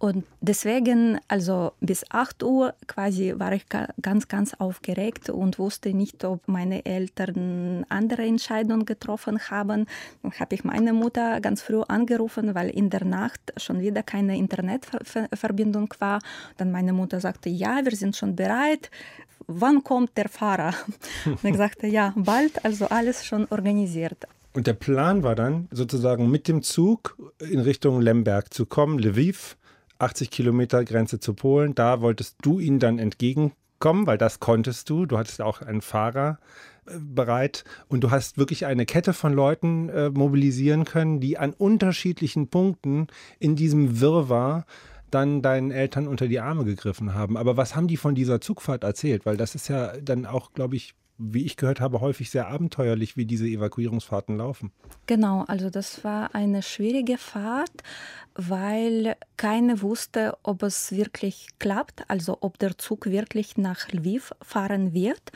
Und 0.00 0.24
deswegen, 0.40 1.18
also 1.26 1.72
bis 1.80 2.04
8 2.08 2.44
Uhr 2.44 2.74
quasi 2.86 3.34
war 3.36 3.52
ich 3.52 3.66
ganz, 4.00 4.28
ganz 4.28 4.54
aufgeregt 4.54 5.28
und 5.28 5.58
wusste 5.58 5.92
nicht, 5.92 6.24
ob 6.24 6.46
meine 6.46 6.86
Eltern 6.86 7.84
andere 7.88 8.22
Entscheidungen 8.22 8.86
getroffen 8.86 9.40
haben. 9.50 9.86
Dann 10.22 10.32
habe 10.38 10.54
ich 10.54 10.62
meine 10.62 10.92
Mutter 10.92 11.40
ganz 11.40 11.62
früh 11.62 11.82
angerufen, 11.82 12.54
weil 12.54 12.70
in 12.70 12.90
der 12.90 13.04
Nacht 13.04 13.40
schon 13.56 13.80
wieder 13.80 14.04
keine 14.04 14.38
Internetverbindung 14.38 15.92
war. 15.98 16.20
Dann 16.58 16.70
meine 16.70 16.92
Mutter 16.92 17.18
sagte, 17.18 17.48
ja, 17.48 17.80
wir 17.84 17.96
sind 17.96 18.14
schon 18.14 18.36
bereit. 18.36 18.92
Wann 19.48 19.82
kommt 19.82 20.16
der 20.16 20.28
Fahrer? 20.28 20.74
Und 21.24 21.44
ich 21.44 21.56
sagte, 21.56 21.88
ja, 21.88 22.12
bald, 22.14 22.64
also 22.64 22.86
alles 22.86 23.26
schon 23.26 23.48
organisiert. 23.50 24.28
Und 24.52 24.68
der 24.68 24.74
Plan 24.74 25.24
war 25.24 25.34
dann 25.34 25.66
sozusagen 25.72 26.30
mit 26.30 26.46
dem 26.46 26.62
Zug 26.62 27.16
in 27.40 27.58
Richtung 27.58 28.00
Lemberg 28.00 28.54
zu 28.54 28.64
kommen, 28.64 29.00
Lviv 29.00 29.56
80 29.98 30.30
Kilometer 30.30 30.84
Grenze 30.84 31.20
zu 31.20 31.34
Polen. 31.34 31.74
Da 31.74 32.00
wolltest 32.00 32.36
du 32.42 32.60
ihnen 32.60 32.78
dann 32.78 32.98
entgegenkommen, 32.98 34.06
weil 34.06 34.18
das 34.18 34.40
konntest 34.40 34.88
du. 34.90 35.06
Du 35.06 35.18
hattest 35.18 35.40
auch 35.40 35.62
einen 35.62 35.82
Fahrer 35.82 36.38
äh, 36.86 36.98
bereit 36.98 37.64
und 37.88 38.02
du 38.02 38.10
hast 38.10 38.38
wirklich 38.38 38.66
eine 38.66 38.86
Kette 38.86 39.12
von 39.12 39.32
Leuten 39.32 39.88
äh, 39.88 40.10
mobilisieren 40.10 40.84
können, 40.84 41.20
die 41.20 41.38
an 41.38 41.52
unterschiedlichen 41.52 42.48
Punkten 42.48 43.08
in 43.38 43.56
diesem 43.56 44.00
Wirrwarr 44.00 44.66
dann 45.10 45.42
deinen 45.42 45.70
Eltern 45.70 46.06
unter 46.06 46.28
die 46.28 46.40
Arme 46.40 46.64
gegriffen 46.64 47.14
haben. 47.14 47.36
Aber 47.36 47.56
was 47.56 47.74
haben 47.74 47.88
die 47.88 47.96
von 47.96 48.14
dieser 48.14 48.40
Zugfahrt 48.40 48.84
erzählt? 48.84 49.24
Weil 49.26 49.36
das 49.36 49.54
ist 49.54 49.68
ja 49.68 49.96
dann 49.98 50.26
auch, 50.26 50.52
glaube 50.52 50.76
ich, 50.76 50.94
wie 51.18 51.44
ich 51.44 51.56
gehört 51.56 51.80
habe, 51.80 52.00
häufig 52.00 52.30
sehr 52.30 52.48
abenteuerlich, 52.48 53.16
wie 53.16 53.26
diese 53.26 53.46
Evakuierungsfahrten 53.46 54.36
laufen. 54.36 54.72
Genau, 55.06 55.44
also 55.48 55.68
das 55.68 56.04
war 56.04 56.34
eine 56.34 56.62
schwierige 56.62 57.18
Fahrt, 57.18 57.82
weil 58.34 59.16
keiner 59.36 59.82
wusste, 59.82 60.38
ob 60.44 60.62
es 60.62 60.92
wirklich 60.92 61.48
klappt, 61.58 62.08
also 62.08 62.38
ob 62.40 62.58
der 62.58 62.78
Zug 62.78 63.06
wirklich 63.06 63.56
nach 63.56 63.88
Lviv 63.88 64.32
fahren 64.40 64.94
wird. 64.94 65.32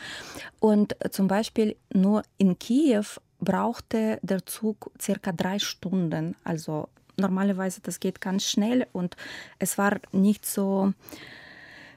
Und 0.60 0.96
zum 1.10 1.26
Beispiel 1.26 1.76
nur 1.92 2.22
in 2.38 2.58
Kiew 2.58 3.04
brauchte 3.40 4.20
der 4.22 4.46
Zug 4.46 4.92
circa 5.00 5.32
drei 5.32 5.58
Stunden. 5.58 6.36
Also 6.44 6.88
normalerweise 7.16 7.80
das 7.82 7.98
geht 7.98 8.20
ganz 8.20 8.44
schnell 8.44 8.86
und 8.92 9.16
es 9.58 9.78
war 9.78 9.98
nicht 10.12 10.46
so 10.46 10.92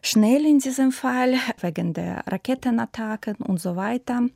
schnell 0.06 0.46
in 0.46 0.60
diesem 0.60 0.92
Fall, 0.92 1.36
wegen 1.62 1.94
der 1.94 2.24
Raketenattacken 2.28 3.36
und 3.38 3.60
so 3.60 3.76
weiter. 3.76 4.28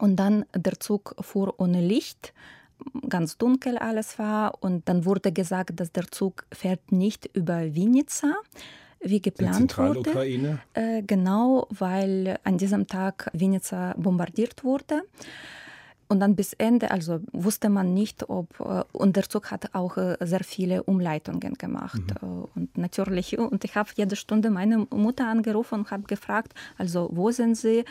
Und 0.00 0.16
dann 0.16 0.44
der 0.54 0.80
Zug 0.80 1.14
fuhr 1.20 1.54
ohne 1.58 1.80
Licht, 1.80 2.32
ganz 3.08 3.38
dunkel 3.38 3.78
alles 3.78 4.18
war. 4.18 4.62
Und 4.62 4.88
dann 4.88 5.04
wurde 5.04 5.32
gesagt, 5.32 5.78
dass 5.78 5.92
der 5.92 6.10
Zug 6.10 6.44
fährt 6.52 6.90
nicht 6.90 7.28
über 7.34 7.74
Vinica, 7.74 8.34
wie 9.00 9.20
geplant 9.20 9.76
wurde. 9.78 10.10
Äh, 10.74 11.02
genau, 11.02 11.66
weil 11.70 12.38
an 12.44 12.58
diesem 12.58 12.86
Tag 12.86 13.30
Vinica 13.32 13.94
bombardiert 13.96 14.64
wurde. 14.64 15.02
Und 16.12 16.20
dann 16.20 16.36
bis 16.36 16.52
Ende, 16.52 16.90
also 16.90 17.20
wusste 17.32 17.70
man 17.70 17.94
nicht, 17.94 18.28
ob, 18.28 18.60
äh, 18.60 18.84
und 18.92 19.16
der 19.16 19.30
Zug 19.30 19.50
hat 19.50 19.74
auch 19.74 19.96
äh, 19.96 20.18
sehr 20.20 20.44
viele 20.44 20.82
Umleitungen 20.82 21.54
gemacht. 21.54 22.02
Mhm. 22.20 22.28
Äh, 22.28 22.46
und 22.54 22.76
natürlich, 22.76 23.38
und 23.38 23.64
ich 23.64 23.74
habe 23.76 23.88
jede 23.96 24.14
Stunde 24.14 24.50
meine 24.50 24.86
Mutter 24.90 25.26
angerufen 25.26 25.76
und 25.76 25.90
habe 25.90 26.02
gefragt, 26.02 26.52
also 26.76 27.08
wo 27.14 27.30
sind 27.30 27.56
sie, 27.56 27.86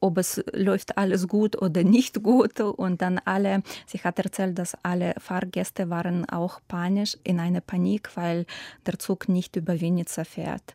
ob 0.00 0.16
es 0.16 0.42
läuft 0.54 0.96
alles 0.96 1.28
gut 1.28 1.60
oder 1.60 1.84
nicht 1.84 2.22
gut. 2.22 2.60
Und 2.60 3.02
dann 3.02 3.20
alle, 3.26 3.62
sie 3.84 3.98
hat 3.98 4.18
erzählt, 4.20 4.58
dass 4.58 4.74
alle 4.82 5.12
Fahrgäste 5.18 5.90
waren 5.90 6.26
auch 6.30 6.60
panisch, 6.68 7.18
in 7.24 7.40
einer 7.40 7.60
Panik, 7.60 8.08
weil 8.14 8.46
der 8.86 8.98
Zug 8.98 9.28
nicht 9.28 9.54
über 9.54 9.78
Vinica 9.78 10.24
fährt. 10.24 10.72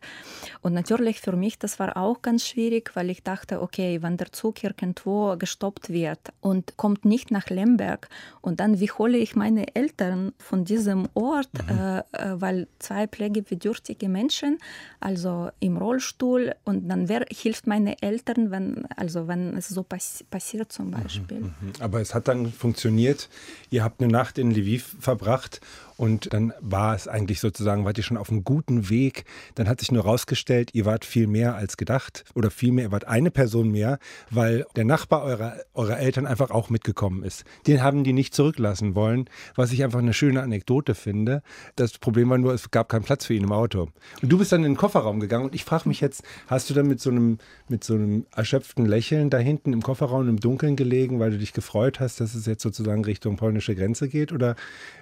Und 0.60 0.72
natürlich 0.72 1.20
für 1.20 1.34
mich, 1.34 1.58
das 1.58 1.80
war 1.80 1.96
auch 1.96 2.22
ganz 2.22 2.46
schwierig, 2.46 2.92
weil 2.94 3.10
ich 3.10 3.24
dachte, 3.24 3.60
okay, 3.60 4.02
wenn 4.02 4.18
der 4.18 4.30
Zug 4.30 4.62
irgendwo 4.62 5.36
gestoppt 5.36 5.90
wird 5.90 6.20
und 6.40 6.76
kommt 6.76 6.91
kommt 6.92 7.06
nicht 7.06 7.30
nach 7.30 7.48
Lemberg. 7.48 8.08
Und 8.42 8.60
dann, 8.60 8.78
wie 8.78 8.90
hole 8.90 9.16
ich 9.16 9.34
meine 9.34 9.74
Eltern 9.74 10.32
von 10.38 10.64
diesem 10.64 11.08
Ort, 11.14 11.48
mhm. 11.54 11.78
äh, 11.78 11.98
äh 11.98 12.40
weil 12.40 12.68
zwei 12.78 13.06
pflegebedürftige 13.06 14.08
Menschen, 14.08 14.58
also 15.00 15.50
im 15.60 15.78
Rollstuhl, 15.78 16.54
und 16.64 16.88
dann 16.88 17.08
wer 17.08 17.24
hilft 17.30 17.66
meine 17.66 18.02
Eltern, 18.02 18.50
wenn, 18.50 18.86
also 18.96 19.26
wenn 19.26 19.56
es 19.56 19.68
so 19.68 19.82
pass 19.82 20.24
passiert 20.30 20.70
zum 20.70 20.88
mhm, 20.88 20.90
Beispiel. 20.90 21.40
Mhm. 21.40 21.72
Aber 21.80 22.00
es 22.00 22.14
hat 22.14 22.28
dann 22.28 22.52
funktioniert. 22.52 23.30
Ihr 23.70 23.82
habt 23.84 24.02
eine 24.02 24.12
Nacht 24.12 24.36
in 24.36 24.50
Lviv 24.50 24.96
verbracht 25.00 25.60
und 26.02 26.34
dann 26.34 26.52
war 26.60 26.96
es 26.96 27.06
eigentlich 27.06 27.38
sozusagen, 27.38 27.84
wart 27.84 27.96
ihr 27.96 28.02
schon 28.02 28.16
auf 28.16 28.28
einem 28.28 28.42
guten 28.42 28.90
Weg. 28.90 29.24
Dann 29.54 29.68
hat 29.68 29.78
sich 29.78 29.92
nur 29.92 30.02
herausgestellt, 30.02 30.70
ihr 30.72 30.84
wart 30.84 31.04
viel 31.04 31.28
mehr 31.28 31.54
als 31.54 31.76
gedacht 31.76 32.24
oder 32.34 32.50
vielmehr, 32.50 32.86
ihr 32.86 32.90
wart 32.90 33.06
eine 33.06 33.30
Person 33.30 33.70
mehr, 33.70 34.00
weil 34.28 34.66
der 34.74 34.84
Nachbar 34.84 35.22
eurer, 35.22 35.58
eurer 35.74 36.00
Eltern 36.00 36.26
einfach 36.26 36.50
auch 36.50 36.70
mitgekommen 36.70 37.22
ist. 37.22 37.44
Den 37.68 37.84
haben 37.84 38.02
die 38.02 38.12
nicht 38.12 38.34
zurücklassen 38.34 38.96
wollen, 38.96 39.30
was 39.54 39.70
ich 39.70 39.84
einfach 39.84 40.00
eine 40.00 40.12
schöne 40.12 40.42
Anekdote 40.42 40.96
finde. 40.96 41.40
Das 41.76 41.98
Problem 41.98 42.30
war 42.30 42.38
nur, 42.38 42.52
es 42.52 42.72
gab 42.72 42.88
keinen 42.88 43.04
Platz 43.04 43.26
für 43.26 43.34
ihn 43.34 43.44
im 43.44 43.52
Auto. 43.52 43.86
Und 44.20 44.28
du 44.28 44.38
bist 44.38 44.50
dann 44.50 44.64
in 44.64 44.72
den 44.72 44.76
Kofferraum 44.76 45.20
gegangen 45.20 45.44
und 45.44 45.54
ich 45.54 45.64
frage 45.64 45.88
mich 45.88 46.00
jetzt, 46.00 46.24
hast 46.48 46.68
du 46.68 46.74
dann 46.74 46.88
mit 46.88 47.00
so 47.00 47.10
einem, 47.10 47.38
mit 47.68 47.84
so 47.84 47.94
einem 47.94 48.26
erschöpften 48.34 48.86
Lächeln 48.86 49.30
da 49.30 49.38
hinten 49.38 49.72
im 49.72 49.82
Kofferraum 49.82 50.28
im 50.28 50.40
Dunkeln 50.40 50.74
gelegen, 50.74 51.20
weil 51.20 51.30
du 51.30 51.38
dich 51.38 51.52
gefreut 51.52 52.00
hast, 52.00 52.18
dass 52.18 52.34
es 52.34 52.46
jetzt 52.46 52.64
sozusagen 52.64 53.04
Richtung 53.04 53.36
polnische 53.36 53.76
Grenze 53.76 54.08
geht? 54.08 54.32
Oder, 54.32 54.56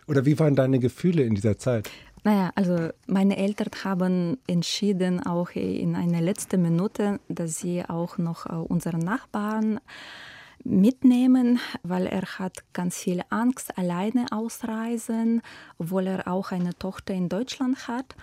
oder 0.07 0.27
wie 0.27 0.39
waren 0.39 0.55
deine 0.55 0.79
Gefühle 0.79 0.90
in 1.25 1.35
dieser 1.35 1.59
Zeit? 1.59 1.91
Naja, 2.23 2.51
also 2.55 2.91
meine 3.07 3.39
Eltern 3.39 3.71
haben 3.83 4.37
entschieden, 4.47 5.25
auch 5.25 5.51
in 5.53 5.97
einer 5.97 6.21
letzten 6.21 6.61
Minute, 6.61 7.19
dass 7.29 7.59
sie 7.59 7.83
auch 7.89 8.19
noch 8.19 8.47
äh, 8.47 8.53
unseren 8.53 9.01
Nachbarn 9.01 9.81
mitnehmen, 10.65 11.59
weil 11.83 12.07
er 12.07 12.23
hat 12.39 12.59
ganz 12.75 12.99
viel 12.99 13.23
Angst, 13.31 13.79
alleine 13.79 14.27
ausreisen, 14.31 15.41
obwohl 15.79 16.07
er 16.07 16.29
auch 16.29 16.53
eine 16.53 16.75
Tochter 16.75 17.15
in 17.15 17.31
Deutschland 17.31 17.89
hat. 17.89 18.15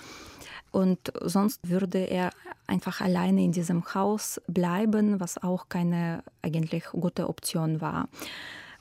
Und 0.71 1.11
sonst 1.21 1.67
würde 1.67 1.99
er 1.99 2.29
einfach 2.67 3.01
alleine 3.01 3.43
in 3.43 3.51
diesem 3.51 3.83
Haus 3.95 4.39
bleiben, 4.47 5.19
was 5.19 5.41
auch 5.41 5.69
keine 5.69 6.23
eigentlich 6.43 6.83
gute 6.91 7.29
Option 7.29 7.81
war. 7.81 8.09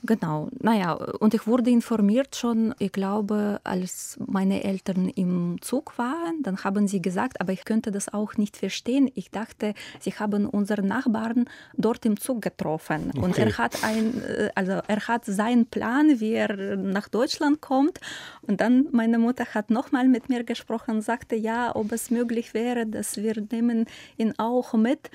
Genau, 0.03 0.49
naja, 0.59 0.93
und 0.93 1.33
ich 1.33 1.47
wurde 1.47 1.71
informiert 1.71 2.35
schon, 2.35 2.75
ich 2.77 2.91
glaube, 2.91 3.59
als 3.63 4.17
meine 4.25 4.63
Eltern 4.63 5.09
im 5.09 5.57
Zug 5.61 5.97
waren, 5.97 6.43
dann 6.43 6.63
haben 6.63 6.87
sie 6.87 7.01
gesagt, 7.01 7.41
aber 7.41 7.51
ich 7.51 7.65
könnte 7.65 7.91
das 7.91 8.13
auch 8.13 8.37
nicht 8.37 8.57
verstehen. 8.57 9.09
Ich 9.15 9.31
dachte, 9.31 9.73
sie 9.99 10.11
haben 10.11 10.45
unseren 10.45 10.87
Nachbarn 10.87 11.45
dort 11.75 12.05
im 12.05 12.19
Zug 12.19 12.43
getroffen. 12.43 13.09
Okay. 13.09 13.19
Und 13.19 13.37
er 13.39 13.57
hat 13.57 13.83
ein, 13.83 14.21
äh, 14.23 14.49
also 14.53 14.73
er 14.87 15.07
hat 15.07 15.25
seinen 15.25 15.65
Plan, 15.65 16.19
wie 16.19 16.33
er 16.33 16.77
nach 16.77 17.09
Deutschland 17.09 17.61
kommt. 17.61 17.99
Und 18.43 18.61
dann 18.61 18.87
meine 18.91 19.17
Mutter 19.17 19.45
hat 19.53 19.71
nochmal 19.71 20.07
mit 20.07 20.29
mir 20.29 20.43
gesprochen, 20.43 21.01
sagte, 21.01 21.35
ja, 21.35 21.75
ob 21.75 21.91
es 21.91 22.11
möglich 22.11 22.53
wäre, 22.53 22.85
dass 22.85 23.17
wir 23.17 23.41
nehmen 23.51 23.85
ihn 24.17 24.33
auch 24.37 24.73
mit. 24.73 25.09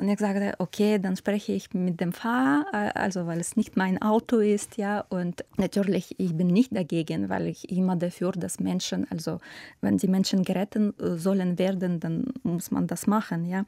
Und 0.00 0.08
ich 0.08 0.18
sagte, 0.18 0.54
okay, 0.58 0.98
dann 0.98 1.14
spreche 1.14 1.52
ich 1.52 1.74
mit 1.74 2.00
dem 2.00 2.14
Fahrer, 2.14 2.64
äh, 2.72 2.98
also 2.98 3.26
weil 3.26 3.38
es 3.38 3.54
nicht 3.56 3.76
mein 3.76 4.00
Auto 4.00 4.38
ist, 4.38 4.78
ja. 4.78 5.04
Und 5.10 5.44
natürlich, 5.58 6.18
ich 6.18 6.34
bin 6.34 6.46
nicht 6.46 6.74
dagegen, 6.74 7.28
weil 7.28 7.48
ich 7.48 7.70
immer 7.70 7.96
dafür, 7.96 8.32
dass 8.32 8.60
Menschen, 8.60 9.06
also 9.10 9.40
wenn 9.82 9.98
die 9.98 10.08
Menschen 10.08 10.42
gerettet 10.42 10.94
sollen 10.98 11.58
werden, 11.58 12.00
dann 12.00 12.32
muss 12.44 12.70
man 12.70 12.86
das 12.86 13.06
machen, 13.06 13.44
ja. 13.44 13.66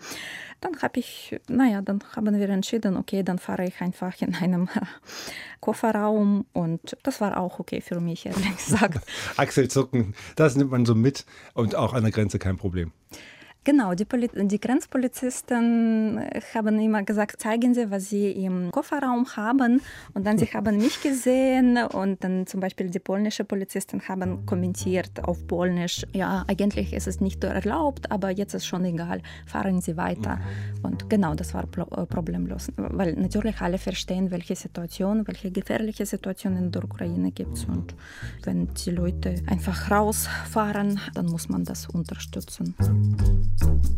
Dann 0.63 0.81
habe 0.81 1.01
ich, 1.01 1.39
naja, 1.49 1.83
dann 1.83 2.03
haben 2.17 2.39
wir 2.39 2.49
entschieden, 2.49 2.97
okay, 2.97 3.23
dann 3.23 3.39
fahre 3.39 3.67
ich 3.67 3.79
einfach 3.83 4.19
in 4.23 4.35
einem 4.35 4.71
Kofferraum 5.61 6.47
und 6.55 6.97
das 7.03 7.21
war 7.21 7.37
auch 7.37 7.59
okay 7.59 7.83
für 7.83 8.01
mich, 8.01 8.25
ehrlich 8.25 8.57
gesagt. 8.57 9.05
Achselzucken, 9.37 10.15
das 10.37 10.57
nimmt 10.57 10.71
man 10.71 10.87
so 10.87 10.95
mit 10.95 11.27
und 11.53 11.75
auch 11.75 11.93
an 11.93 12.05
der 12.05 12.13
Grenze 12.13 12.39
kein 12.39 12.57
Problem. 12.57 12.91
Genau, 13.65 13.95
die, 13.95 14.05
Poli 14.05 14.29
die 14.35 14.61
Grenzpolizisten 14.61 16.21
haben 16.53 16.81
immer 16.81 17.05
gesagt, 17.05 17.41
zeigen 17.41 17.75
Sie, 17.75 17.91
was 17.93 18.11
Sie 18.11 18.33
im 18.33 18.73
Kofferraum 18.73 19.25
haben. 19.37 19.81
Und 20.15 20.27
dann 20.27 20.37
sie 20.37 20.47
haben 20.47 20.79
mich 20.79 21.01
gesehen 21.01 21.79
und 21.79 22.25
dann 22.25 22.47
zum 22.49 22.59
Beispiel 22.59 22.91
die 22.91 22.99
polnische 22.99 23.45
Polizisten 23.45 24.03
haben 24.09 24.45
kommentiert 24.47 25.25
auf 25.25 25.47
Polnisch, 25.47 26.05
ja, 26.13 26.45
eigentlich 26.49 26.93
ist 26.93 27.07
es 27.07 27.21
nicht 27.21 27.45
erlaubt, 27.45 28.11
aber 28.11 28.31
jetzt 28.31 28.55
ist 28.55 28.67
schon 28.67 28.85
egal, 28.85 29.23
fahren 29.47 29.81
Sie 29.81 29.97
weiter. 29.97 30.41
Und 30.83 31.09
genau, 31.09 31.35
das 31.35 31.55
war 31.55 31.63
äh, 31.63 32.07
problemlos, 32.07 32.73
weil 32.77 33.15
natürlich 33.15 33.61
alle 33.61 33.79
verstehen, 33.79 34.33
welche 34.33 34.57
Situation, 34.57 35.27
welche 35.29 35.53
gefährliche 35.53 36.05
Situation 36.05 36.57
in 36.57 36.73
der 36.73 36.83
Ukraine 36.83 37.31
gibt 37.31 37.57
es. 37.57 37.65
Und 37.67 37.95
wenn 38.43 38.75
die 38.75 38.91
Leute 38.91 39.37
einfach 39.47 39.91
rausfahren, 39.91 40.99
dann 41.15 41.27
muss 41.27 41.49
man 41.49 41.65
das 41.65 41.87
unterstützen. 41.89 42.75
you 43.61 43.93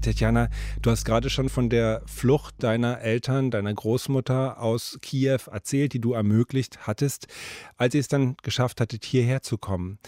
Tatjana, 0.00 0.48
du 0.82 0.90
hast 0.90 1.04
gerade 1.04 1.30
schon 1.30 1.48
von 1.48 1.68
der 1.68 2.02
Flucht 2.06 2.62
deiner 2.62 3.00
Eltern, 3.00 3.50
deiner 3.50 3.72
Großmutter 3.72 4.60
aus 4.60 4.98
Kiew 5.02 5.40
erzählt, 5.50 5.92
die 5.92 6.00
du 6.00 6.12
ermöglicht 6.12 6.86
hattest, 6.86 7.26
als 7.76 7.94
ihr 7.94 8.00
es 8.00 8.08
dann 8.08 8.36
geschafft 8.42 8.80
hattet, 8.80 9.04
hierher 9.04 9.42
zu 9.42 9.58
kommen. 9.58 9.98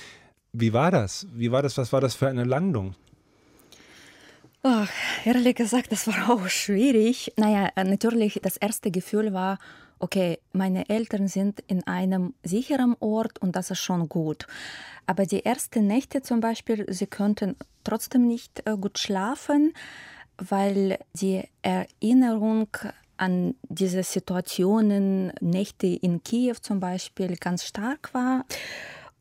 Wie 0.53 0.73
war 0.73 0.91
das? 0.91 1.27
Wie 1.33 1.53
war 1.53 1.63
das? 1.63 1.79
Was 1.79 1.93
war 1.93 2.01
das 2.01 2.15
für 2.15 2.29
eine 2.29 2.45
Landung? 2.45 2.95
Oh, 4.65 4.85
ehrlich 5.25 5.57
gesagt, 5.57 5.91
das 5.91 6.07
war 6.07 6.31
auch 6.31 6.49
schwierig. 6.49 7.33
Naja, 7.37 7.71
äh, 7.75 7.85
natürlich, 7.85 8.39
das 8.43 8.57
erste 8.57 8.91
Gefühl 8.91 9.33
war, 9.33 9.59
okay, 10.03 10.41
meine 10.53 10.89
Eltern 10.89 11.29
sind 11.29 11.61
in 11.69 11.87
einem 11.87 12.35
sicheren 12.43 12.97
Ort 12.99 13.39
und 13.41 13.55
das 13.55 13.71
ist 13.71 13.79
schon 13.79 14.09
gut. 14.09 14.47
Aber 15.07 15.27
die 15.27 15.45
ersten 15.45 15.87
Nächte 15.87 16.23
zum 16.23 16.41
Beispiel, 16.41 16.85
sie 16.93 17.07
könnten 17.07 17.57
trotzdem 17.85 18.27
nicht 18.27 18.67
äh, 18.67 18.77
gut 18.77 18.99
schlafen, 18.99 19.73
weil 20.39 20.99
die 21.15 21.45
Erinnerung 21.63 22.69
an 23.17 23.55
diese 23.63 24.03
Situationen, 24.03 25.33
Nächte 25.41 25.87
in 25.87 26.25
Kiew 26.25 26.57
zum 26.61 26.81
Beispiel, 26.81 27.37
ganz 27.37 27.65
stark 27.65 28.13
war. 28.13 28.45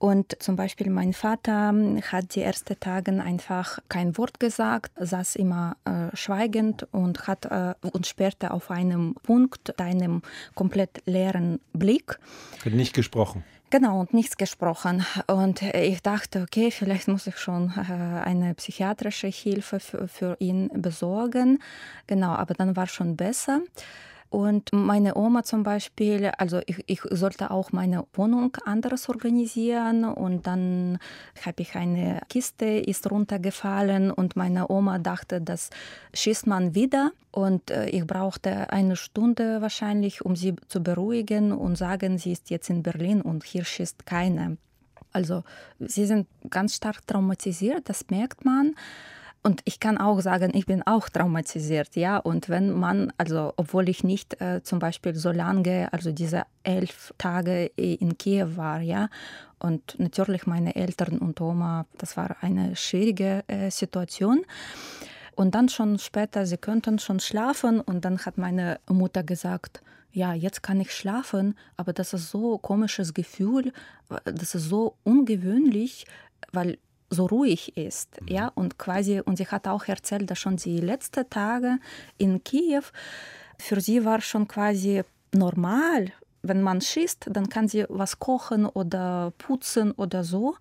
Und 0.01 0.41
zum 0.41 0.55
Beispiel 0.55 0.89
mein 0.89 1.13
Vater 1.13 1.71
hat 2.11 2.33
die 2.33 2.41
ersten 2.41 2.79
Tage 2.79 3.11
einfach 3.21 3.77
kein 3.87 4.17
Wort 4.17 4.39
gesagt, 4.39 4.91
saß 4.99 5.35
immer 5.35 5.77
äh, 5.85 6.15
schweigend 6.17 6.87
und 6.91 7.27
hat 7.27 7.45
äh, 7.45 7.75
uns 7.83 8.07
sperrte 8.07 8.49
auf 8.49 8.71
einem 8.71 9.13
Punkt, 9.21 9.79
einem 9.79 10.23
komplett 10.55 11.03
leeren 11.05 11.59
Blick. 11.73 12.17
Hat 12.65 12.73
nicht 12.73 12.95
gesprochen. 12.95 13.43
Genau, 13.69 13.99
und 13.99 14.11
nichts 14.15 14.37
gesprochen. 14.37 15.05
Und 15.27 15.61
ich 15.61 16.01
dachte, 16.01 16.41
okay, 16.41 16.71
vielleicht 16.71 17.07
muss 17.07 17.27
ich 17.27 17.37
schon 17.37 17.71
äh, 17.77 17.93
eine 18.23 18.55
psychiatrische 18.55 19.27
Hilfe 19.27 19.79
für, 19.79 20.07
für 20.07 20.35
ihn 20.39 20.71
besorgen. 20.73 21.59
Genau, 22.07 22.31
aber 22.31 22.55
dann 22.55 22.75
war 22.75 22.87
schon 22.87 23.15
besser. 23.15 23.61
Und 24.31 24.71
meine 24.71 25.17
Oma 25.17 25.43
zum 25.43 25.63
Beispiel, 25.63 26.31
also 26.37 26.61
ich, 26.65 26.81
ich 26.87 27.01
sollte 27.09 27.51
auch 27.51 27.73
meine 27.73 28.05
Wohnung 28.13 28.55
anderes 28.63 29.09
organisieren 29.09 30.05
und 30.05 30.47
dann 30.47 30.99
habe 31.45 31.61
ich 31.61 31.75
eine 31.75 32.21
Kiste 32.29 32.65
ist 32.65 33.11
runtergefallen 33.11 34.09
und 34.09 34.37
meine 34.37 34.71
Oma 34.71 34.99
dachte, 34.99 35.41
das 35.41 35.69
schießt 36.13 36.47
man 36.47 36.75
wieder 36.75 37.11
und 37.31 37.71
äh, 37.71 37.89
ich 37.89 38.07
brauchte 38.07 38.71
eine 38.71 38.95
Stunde 38.95 39.61
wahrscheinlich, 39.61 40.23
um 40.23 40.37
sie 40.37 40.55
zu 40.69 40.81
beruhigen 40.81 41.51
und 41.51 41.75
sagen, 41.75 42.17
sie 42.17 42.31
ist 42.31 42.49
jetzt 42.49 42.69
in 42.69 42.83
Berlin 42.83 43.21
und 43.21 43.43
hier 43.43 43.65
schießt 43.65 44.05
keiner. 44.05 44.55
Also 45.11 45.43
sie 45.77 46.05
sind 46.05 46.27
ganz 46.49 46.75
stark 46.75 47.05
traumatisiert, 47.05 47.89
das 47.89 48.05
merkt 48.09 48.45
man. 48.45 48.75
Und 49.43 49.61
ich 49.65 49.79
kann 49.79 49.97
auch 49.97 50.21
sagen, 50.21 50.51
ich 50.53 50.67
bin 50.67 50.83
auch 50.85 51.09
traumatisiert, 51.09 51.95
ja. 51.95 52.17
Und 52.17 52.47
wenn 52.47 52.71
man, 52.71 53.11
also 53.17 53.53
obwohl 53.57 53.89
ich 53.89 54.03
nicht 54.03 54.39
äh, 54.39 54.61
zum 54.61 54.77
Beispiel 54.77 55.15
so 55.15 55.31
lange, 55.31 55.91
also 55.91 56.11
diese 56.11 56.43
elf 56.63 57.13
Tage 57.17 57.65
in 57.75 58.17
Kiew 58.19 58.55
war, 58.55 58.81
ja, 58.81 59.09
und 59.57 59.99
natürlich 59.99 60.45
meine 60.45 60.75
Eltern 60.75 61.17
und 61.17 61.41
Oma, 61.41 61.85
das 61.97 62.17
war 62.17 62.37
eine 62.41 62.75
schwierige 62.75 63.43
äh, 63.47 63.71
Situation. 63.71 64.45
Und 65.35 65.55
dann 65.55 65.69
schon 65.69 65.97
später, 65.97 66.45
sie 66.45 66.57
könnten 66.57 66.99
schon 66.99 67.19
schlafen 67.19 67.79
und 67.79 68.05
dann 68.05 68.19
hat 68.19 68.37
meine 68.37 68.79
Mutter 68.87 69.23
gesagt, 69.23 69.81
ja, 70.11 70.33
jetzt 70.33 70.61
kann 70.61 70.81
ich 70.81 70.91
schlafen, 70.91 71.55
aber 71.77 71.93
das 71.93 72.13
ist 72.13 72.29
so 72.29 72.55
ein 72.55 72.61
komisches 72.61 73.13
Gefühl, 73.13 73.71
das 74.25 74.55
ist 74.55 74.67
so 74.69 74.97
ungewöhnlich, 75.03 76.05
weil 76.51 76.77
so 77.11 77.27
ruhig 77.27 77.77
ist. 77.77 78.19
Mhm. 78.21 78.27
Ja? 78.27 78.47
Und 78.55 78.79
quasi, 78.79 79.21
und 79.21 79.37
sie 79.37 79.47
hat 79.47 79.67
auch 79.67 79.85
erzählt, 79.85 80.31
dass 80.31 80.39
schon 80.39 80.55
die 80.55 80.79
letzten 80.79 81.29
Tage 81.29 81.77
in 82.17 82.43
Kiew 82.43 82.83
für 83.59 83.79
sie 83.79 84.03
war 84.03 84.21
schon 84.21 84.47
quasi 84.47 85.03
normal, 85.33 86.11
wenn 86.41 86.61
man 86.63 86.81
schießt, 86.81 87.27
dann 87.31 87.49
kann 87.49 87.67
sie 87.67 87.85
was 87.89 88.17
kochen 88.17 88.65
oder 88.65 89.33
putzen 89.37 89.91
oder 89.91 90.23
so, 90.23 90.55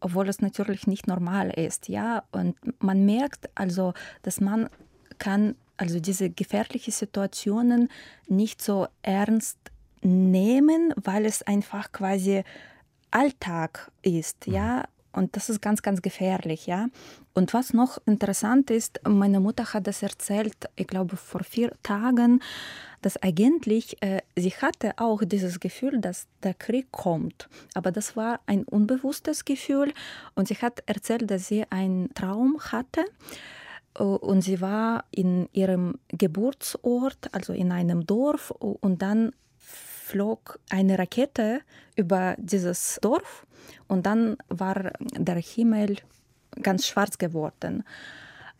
obwohl 0.00 0.28
es 0.28 0.42
natürlich 0.42 0.86
nicht 0.86 1.06
normal 1.06 1.50
ist, 1.50 1.88
ja. 1.88 2.24
Und 2.32 2.56
man 2.82 3.06
merkt 3.06 3.48
also, 3.54 3.94
dass 4.22 4.40
man 4.40 4.68
kann 5.18 5.54
also 5.76 6.00
diese 6.00 6.28
gefährlichen 6.28 6.92
Situationen 6.92 7.88
nicht 8.28 8.60
so 8.60 8.86
ernst 9.00 9.58
nehmen, 10.02 10.92
weil 10.96 11.24
es 11.24 11.42
einfach 11.42 11.92
quasi 11.92 12.42
Alltag 13.10 13.90
ist, 14.02 14.46
ja. 14.46 14.84
Und 15.12 15.36
das 15.36 15.48
ist 15.50 15.60
ganz, 15.60 15.82
ganz 15.82 16.02
gefährlich, 16.02 16.66
ja. 16.66 16.88
Und 17.34 17.54
was 17.54 17.72
noch 17.72 17.98
interessant 18.06 18.70
ist, 18.70 19.00
meine 19.06 19.40
Mutter 19.40 19.72
hat 19.72 19.86
das 19.86 20.02
erzählt, 20.02 20.54
ich 20.76 20.86
glaube 20.86 21.16
vor 21.16 21.44
vier 21.44 21.72
Tagen, 21.82 22.40
dass 23.02 23.16
eigentlich 23.22 24.00
äh, 24.02 24.20
sie 24.36 24.50
hatte 24.50 24.92
auch 24.96 25.22
dieses 25.24 25.60
Gefühl, 25.60 26.00
dass 26.00 26.28
der 26.42 26.54
Krieg 26.54 26.90
kommt. 26.92 27.48
Aber 27.74 27.90
das 27.90 28.16
war 28.16 28.40
ein 28.46 28.64
unbewusstes 28.64 29.44
Gefühl. 29.44 29.92
Und 30.34 30.48
sie 30.48 30.56
hat 30.56 30.82
erzählt, 30.86 31.30
dass 31.30 31.48
sie 31.48 31.64
einen 31.70 32.14
Traum 32.14 32.58
hatte. 32.60 33.04
Äh, 33.98 34.02
und 34.02 34.42
sie 34.42 34.60
war 34.60 35.04
in 35.10 35.48
ihrem 35.52 35.98
Geburtsort, 36.08 37.28
also 37.32 37.52
in 37.52 37.72
einem 37.72 38.06
Dorf, 38.06 38.50
und 38.50 39.02
dann 39.02 39.32
flog 40.12 40.58
eine 40.68 40.98
Rakete 40.98 41.60
über 41.96 42.34
dieses 42.38 42.98
Dorf 43.00 43.46
und 43.88 44.04
dann 44.04 44.36
war 44.48 44.92
der 45.00 45.36
Himmel 45.36 45.96
ganz 46.60 46.86
schwarz 46.86 47.16
geworden. 47.16 47.82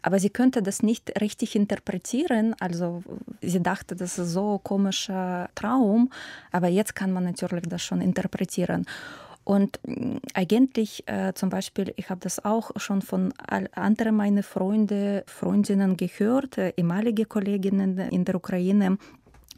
Aber 0.01 0.19
sie 0.19 0.31
könnte 0.31 0.63
das 0.63 0.83
nicht 0.83 1.21
richtig 1.21 1.55
interpretieren. 1.55 2.57
Also 2.59 3.03
sie 3.41 3.63
dachte, 3.63 3.95
das 3.95 4.19
ist 4.19 4.33
so 4.33 4.55
ein 4.55 4.65
komischer 4.65 5.49
Traum. 5.55 6.11
Aber 6.51 6.69
jetzt 6.69 6.97
kann 6.97 7.13
man 7.13 7.25
natürlich 7.25 7.69
das 7.69 7.83
schon 7.83 8.01
interpretieren. 8.01 8.87
Und 9.45 9.79
mm, 9.87 10.17
eigentlich 10.35 11.07
äh, 11.07 11.33
zum 11.35 11.51
Beispiel, 11.51 11.93
ich 11.97 12.11
habe 12.11 12.21
das 12.21 12.45
auch 12.45 12.71
schon 12.77 13.03
von 13.03 13.33
anderen 13.75 14.17
meiner 14.17 14.43
Freunde, 14.43 15.25
Freundinnen 15.27 15.97
gehört, 15.97 16.59
äh, 16.59 16.73
ehemalige 16.77 17.27
Kolleginnen 17.27 17.99
in 17.99 18.25
der 18.25 18.37
Ukraine, 18.37 18.99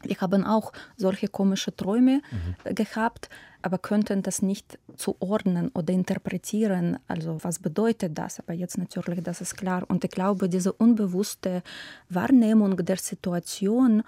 die 0.05 0.17
haben 0.17 0.45
auch 0.45 0.71
solche 0.97 1.27
komische 1.27 1.75
Träume 1.75 2.21
mhm. 2.65 2.75
gehabt, 2.75 3.29
aber 3.61 3.77
könnten 3.77 4.21
das 4.21 4.41
nicht 4.41 4.77
zuordnen 4.95 5.69
oder 5.73 5.93
interpretieren. 5.93 6.99
Also 7.07 7.37
was 7.41 7.59
bedeutet 7.59 8.17
das? 8.17 8.39
Aber 8.39 8.53
jetzt 8.53 8.77
natürlich, 8.77 9.23
das 9.23 9.41
ist 9.41 9.57
klar. 9.57 9.83
Und 9.87 10.03
ich 10.03 10.11
glaube, 10.11 10.49
diese 10.49 10.71
unbewusste 10.71 11.63
Wahrnehmung 12.09 12.77
der 12.77 12.97
Situation, 12.97 14.03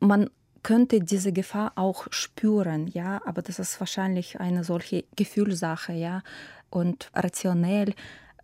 man 0.00 0.30
könnte 0.62 1.00
diese 1.00 1.32
Gefahr 1.32 1.72
auch 1.76 2.06
spüren, 2.10 2.88
ja, 2.88 3.20
aber 3.24 3.42
das 3.42 3.58
ist 3.58 3.80
wahrscheinlich 3.80 4.40
eine 4.40 4.64
solche 4.64 5.04
Gefühlssache, 5.16 5.92
ja, 5.92 6.22
und 6.70 7.10
rationell 7.14 7.94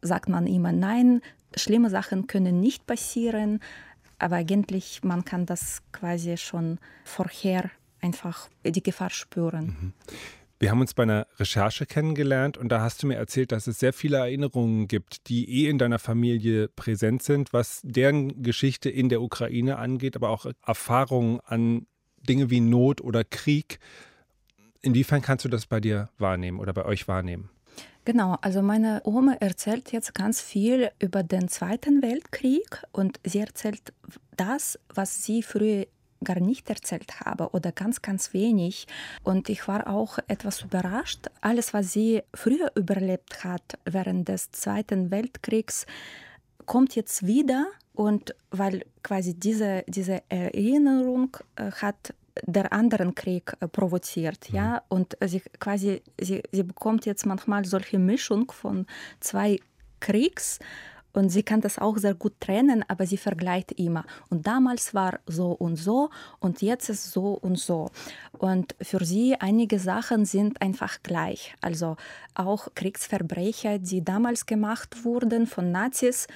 sagt 0.01 0.29
man 0.29 0.47
immer, 0.47 0.73
nein, 0.73 1.21
schlimme 1.57 1.91
Sachen 1.91 2.27
können 2.27 2.61
nicht 2.61 2.87
passieren, 2.87 3.61
aber 4.19 4.37
eigentlich 4.37 5.03
man 5.03 5.25
kann 5.25 5.47
das 5.47 5.83
quasi 5.93 6.37
schon 6.37 6.79
vorher 7.05 7.71
einfach 8.01 8.49
die 8.65 8.83
Gefahr 8.83 9.11
spüren. 9.11 9.67
Mhm. 9.67 9.93
Wir 10.61 10.71
haben 10.71 10.81
uns 10.81 10.95
bei 10.95 11.03
einer 11.03 11.27
Recherche 11.39 11.85
kennengelernt 11.85 12.57
und 12.57 12.71
da 12.71 12.81
hast 12.81 13.03
du 13.03 13.07
mir 13.07 13.17
erzählt, 13.17 13.53
dass 13.53 13.67
es 13.67 13.81
sehr 13.81 13.93
viele 13.93 14.19
Erinnerungen 14.19 14.89
gibt, 14.89 15.29
die 15.29 15.65
eh 15.65 15.69
in 15.69 15.79
deiner 15.79 15.99
Familie 15.99 16.69
präsent 16.69 17.23
sind, 17.23 17.53
was 17.53 17.81
deren 17.83 18.43
Geschichte 18.43 18.89
in 18.89 19.09
der 19.09 19.21
Ukraine 19.21 19.79
angeht, 19.79 20.17
aber 20.17 20.31
auch 20.31 20.47
Erfahrungen 20.65 21.41
an 21.41 21.87
Dinge 22.17 22.51
wie 22.51 22.61
Not 22.61 23.01
oder 23.01 23.25
Krieg. 23.25 23.79
Inwiefern 24.81 25.23
kannst 25.23 25.45
du 25.45 25.49
das 25.49 25.67
bei 25.67 25.81
dir 25.81 26.09
wahrnehmen 26.19 26.61
oder 26.61 26.73
bei 26.73 26.85
euch 26.85 27.09
wahrnehmen? 27.09 27.51
Genau, 28.05 28.37
also 28.43 28.61
meine 28.61 29.01
Oma 29.05 29.35
erzählt 29.41 29.91
jetzt 29.93 30.15
ganz 30.15 30.43
viel 30.43 30.91
über 30.99 31.23
den 31.23 31.49
Zweiten 31.49 32.03
Weltkrieg 32.03 32.83
und 32.93 33.19
sie 33.25 33.39
erzählt 33.39 33.95
das, 34.37 34.79
was 34.95 35.25
sie 35.25 35.43
früher 35.43 35.87
gar 36.23 36.41
nicht 36.41 36.69
erzählt 36.69 37.21
habe 37.21 37.51
oder 37.51 37.73
ganz, 37.73 38.03
ganz 38.03 38.35
wenig. 38.35 38.87
Und 39.23 39.49
ich 39.49 39.69
war 39.69 39.89
auch 39.89 40.19
etwas 40.27 40.63
überrascht. 40.63 41.31
Alles, 41.41 41.73
was 41.73 41.93
sie 41.93 42.23
früher 42.35 42.73
überlebt 42.75 43.45
hat 43.45 43.79
während 43.85 44.29
des 44.29 44.51
Zweiten 44.51 45.11
Weltkriegs, 45.11 45.87
kommt 46.67 46.97
jetzt 46.97 47.27
wieder. 47.27 47.67
Und 47.95 48.35
weil 48.51 48.85
quasi 49.03 49.35
diese, 49.35 49.85
diese 49.87 50.23
Erinnerung 50.29 51.37
äh, 51.57 51.71
hat 51.71 52.15
der 52.43 52.73
anderen 52.73 53.15
Krieg 53.15 53.53
äh, 53.61 53.69
provoziert, 53.69 54.51
mhm. 54.51 54.57
ja, 54.57 54.83
und 54.89 55.17
sie 55.25 55.41
quasi, 55.61 56.03
sie, 56.21 56.43
sie 56.51 56.63
bekommt 56.63 57.07
jetzt 57.07 57.27
manchmal 57.27 57.65
solche 57.65 57.99
Mischung 57.99 58.51
von 58.51 58.87
zwei 59.21 59.61
Kriegs, 60.01 60.59
und 61.15 61.29
sie 61.31 61.45
kann 61.45 61.61
das 61.61 61.79
auch 61.79 61.97
sehr 61.97 62.15
gut 62.15 62.35
trennen, 62.41 62.85
aber 62.89 63.07
sie 63.07 63.17
vergleicht 63.17 63.73
immer. 63.73 64.05
Und 64.31 64.47
damals 64.47 64.95
war 64.95 65.21
so 65.27 65.53
und 65.53 65.77
so 65.77 66.11
und 66.41 66.61
jetzt 66.61 66.89
ist 66.89 67.13
so 67.13 67.35
und 67.35 67.57
so. 67.57 67.91
Und 68.33 68.75
für 68.83 69.05
sie 69.05 69.37
einige 69.39 69.79
Sachen 69.79 70.25
sind 70.25 70.61
einfach 70.61 71.03
gleich. 71.05 71.55
Also 71.61 71.97
auch 72.35 72.67
Kriegsverbrecher, 72.75 73.79
die 73.79 74.05
damals 74.05 74.45
gemacht 74.47 75.05
wurden 75.05 75.47
von 75.47 75.71
Nazis, 75.71 76.27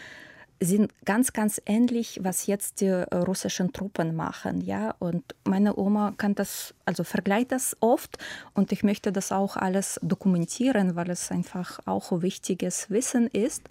sind 0.61 0.93
ganz, 1.05 1.33
ganz 1.33 1.61
ähnlich, 1.67 2.21
was 2.23 2.47
jetzt 2.47 2.81
die 2.81 2.91
russischen 2.91 3.73
Truppen 3.73 4.15
machen, 4.15 4.61
ja. 4.61 4.95
Und 4.99 5.23
meine 5.45 5.77
Oma 5.77 6.15
kann 6.17 6.35
das, 6.35 6.75
also 6.85 7.05
vergleicht 7.05 7.53
das 7.53 7.77
oft 7.81 8.19
und 8.55 8.73
ich 8.73 8.83
möchte 8.83 9.13
das 9.13 9.33
auch 9.33 9.57
alles 9.57 10.01
dokumentieren, 10.03 10.97
weil 10.97 11.11
es 11.11 11.31
einfach 11.31 11.81
auch 11.87 12.23
wichtiges 12.23 12.91
Wissen 12.91 13.29
ist 13.29 13.69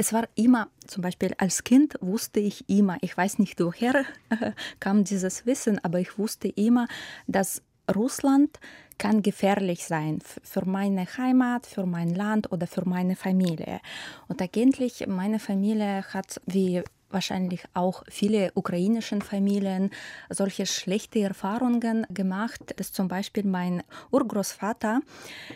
es 0.00 0.12
war 0.12 0.28
immer, 0.36 0.68
zum 0.86 1.02
Beispiel 1.02 1.34
als 1.38 1.64
Kind 1.64 1.96
wusste 2.00 2.38
ich 2.38 2.68
immer, 2.68 2.98
ich 3.00 3.16
weiß 3.16 3.40
nicht 3.40 3.60
woher 3.60 4.04
kam 4.80 5.02
dieses 5.02 5.44
Wissen, 5.44 5.84
aber 5.84 5.98
ich 5.98 6.18
wusste 6.18 6.48
immer, 6.48 6.86
dass 7.26 7.62
Russland 7.94 8.58
kann 8.98 9.22
gefährlich 9.22 9.86
sein 9.86 10.18
für 10.42 10.64
meine 10.64 11.06
Heimat, 11.16 11.66
für 11.66 11.86
mein 11.86 12.14
Land 12.14 12.52
oder 12.52 12.66
für 12.66 12.86
meine 12.86 13.16
Familie. 13.16 13.80
Und 14.26 14.42
eigentlich 14.42 15.06
meine 15.06 15.38
Familie 15.38 16.04
hat, 16.12 16.40
wie 16.46 16.82
wahrscheinlich 17.10 17.64
auch 17.74 18.02
viele 18.08 18.50
ukrainischen 18.54 19.22
Familien 19.22 19.90
solche 20.28 20.66
schlechte 20.66 21.20
Erfahrungen 21.20 22.06
gemacht, 22.10 22.60
dass 22.76 22.92
zum 22.92 23.08
Beispiel 23.08 23.44
mein 23.44 23.82
Urgroßvater, 24.10 25.00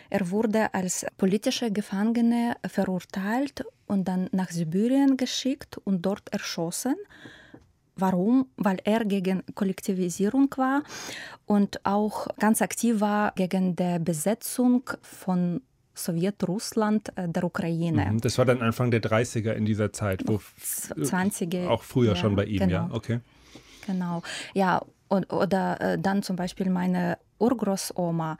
er 0.09 0.31
wurde 0.31 0.73
als 0.73 1.05
politischer 1.17 1.69
Gefangene 1.69 2.55
verurteilt 2.67 3.65
und 3.87 4.07
dann 4.07 4.29
nach 4.31 4.49
Sibirien 4.49 5.17
geschickt 5.17 5.77
und 5.83 6.01
dort 6.03 6.29
erschossen. 6.33 6.95
Warum? 7.95 8.47
Weil 8.57 8.79
er 8.83 9.05
gegen 9.05 9.43
Kollektivisierung 9.53 10.49
war 10.57 10.83
und 11.45 11.85
auch 11.85 12.27
ganz 12.39 12.61
aktiv 12.61 12.99
war 12.99 13.33
gegen 13.35 13.75
die 13.75 13.99
Besetzung 13.99 14.89
von 15.01 15.61
Sowjetrussland 15.95 17.15
äh, 17.15 17.29
der 17.29 17.43
Ukraine. 17.43 18.11
Mhm, 18.11 18.21
das 18.21 18.37
war 18.37 18.45
dann 18.45 18.61
Anfang 18.61 18.89
der 18.91 19.01
30er 19.01 19.53
in 19.53 19.65
dieser 19.65 19.93
Zeit, 19.93 20.23
wo 20.25 20.39
20er. 20.59 21.67
Auch 21.67 21.83
früher 21.83 22.13
ja, 22.13 22.15
schon 22.15 22.35
bei 22.35 22.45
ihm, 22.45 22.59
genau. 22.59 22.71
ja, 22.71 22.89
okay. 22.91 23.19
Genau. 23.85 24.23
Ja, 24.53 24.81
und, 25.07 25.31
oder 25.31 25.79
äh, 25.79 25.99
dann 25.99 26.23
zum 26.23 26.35
Beispiel 26.35 26.69
meine 26.69 27.17
Urgroßoma 27.37 28.37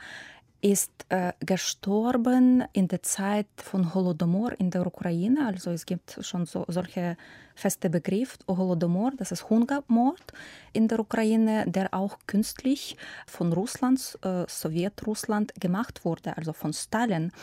ist 0.64 0.92
äh, 1.10 1.34
gestorben 1.46 2.64
in 2.72 2.88
der 2.88 3.04
Zeit 3.04 3.48
von 3.58 3.94
Holodomor 3.94 4.54
in 4.60 4.72
der 4.72 4.88
Ukraine. 4.88 5.46
Also 5.46 5.72
es 5.72 5.86
gibt 5.86 6.18
schon 6.22 6.46
so, 6.46 6.64
solche 6.70 7.18
feste 7.54 7.90
Begriff, 7.90 8.38
Holodomor, 8.48 9.12
das 9.18 9.34
ist 9.34 9.50
Hungermord 9.50 10.24
in 10.72 10.88
der 10.88 11.02
Ukraine, 11.02 11.66
der 11.68 11.94
auch 11.94 12.18
künstlich 12.28 12.96
von 13.28 13.52
Russland, 13.52 14.18
äh, 14.24 14.46
Sowjetrussland 14.48 15.54
gemacht 15.60 16.06
wurde, 16.06 16.38
also 16.38 16.54
von 16.54 16.72
Stalin. 16.72 17.34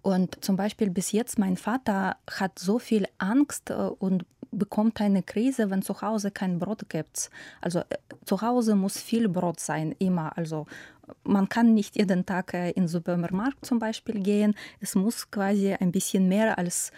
Und 0.00 0.42
zum 0.42 0.56
Beispiel 0.56 0.88
bis 0.88 1.12
jetzt, 1.12 1.38
mein 1.38 1.58
Vater 1.58 2.16
hat 2.26 2.58
so 2.58 2.78
viel 2.78 3.06
Angst 3.18 3.68
äh, 3.68 3.74
und 3.74 4.24
bekommt 4.52 5.00
eine 5.00 5.22
Krise, 5.22 5.70
wenn 5.70 5.82
zu 5.82 6.00
Hause 6.00 6.30
kein 6.30 6.58
Brot 6.58 6.88
gibt. 6.88 7.30
Also 7.60 7.80
äh, 7.80 7.96
zu 8.24 8.40
Hause 8.40 8.76
muss 8.76 8.98
viel 8.98 9.28
Brot 9.28 9.60
sein, 9.60 9.94
immer. 9.98 10.36
Also 10.36 10.66
man 11.24 11.48
kann 11.48 11.74
nicht 11.74 11.96
jeden 11.96 12.24
Tag 12.24 12.54
äh, 12.54 12.70
in 12.70 12.84
den 12.84 12.88
Supermarkt 12.88 13.64
zum 13.64 13.78
Beispiel 13.78 14.20
gehen. 14.20 14.54
Es 14.80 14.94
muss 14.94 15.30
quasi 15.30 15.72
ein 15.72 15.92
bisschen 15.92 16.28
mehr 16.28 16.58
als 16.58 16.92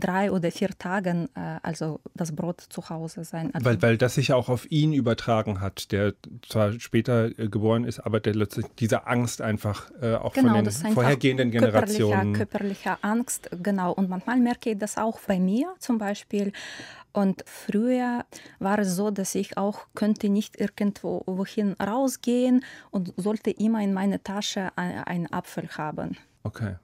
drei 0.00 0.30
oder 0.30 0.50
vier 0.50 0.70
Tagen 0.78 1.28
äh, 1.34 1.58
also 1.62 2.00
das 2.14 2.34
Brot 2.34 2.60
zu 2.60 2.88
Hause 2.88 3.24
sein. 3.24 3.54
Also 3.54 3.64
weil, 3.64 3.82
weil 3.82 3.98
das 3.98 4.14
sich 4.14 4.32
auch 4.32 4.48
auf 4.48 4.70
ihn 4.70 4.92
übertragen 4.92 5.60
hat, 5.60 5.92
der 5.92 6.14
zwar 6.48 6.78
später 6.78 7.26
äh, 7.38 7.48
geboren 7.48 7.84
ist, 7.84 8.00
aber 8.00 8.20
der 8.20 8.34
letztlich 8.34 8.66
diese 8.78 9.06
Angst 9.06 9.40
einfach 9.40 9.90
äh, 10.00 10.14
auch 10.14 10.32
genau, 10.32 10.54
von 10.54 10.64
den 10.64 10.72
vorhergehenden 10.92 11.50
Generationen. 11.50 12.32
Körperliche 12.34 12.98
Angst, 13.02 13.50
genau. 13.62 13.92
Und 13.92 14.08
manchmal 14.08 14.38
merke 14.38 14.70
ich 14.70 14.78
das 14.78 14.96
auch 14.96 15.18
bei 15.26 15.38
mir 15.38 15.74
zum 15.78 15.98
Beispiel. 15.98 16.52
Und 17.12 17.44
früher 17.46 18.26
war 18.58 18.78
es 18.78 18.94
so, 18.94 19.10
dass 19.10 19.34
ich 19.34 19.56
auch 19.56 19.86
könnte 19.94 20.28
nicht 20.28 20.60
irgendwo 20.60 21.22
wohin 21.26 21.72
rausgehen 21.74 22.62
und 22.90 23.14
sollte 23.16 23.50
immer 23.50 23.80
in 23.82 23.94
meiner 23.94 24.22
Tasche 24.22 24.68
einen 24.76 25.32
Apfel 25.32 25.68
haben. 25.78 26.18
Okay. 26.42 26.74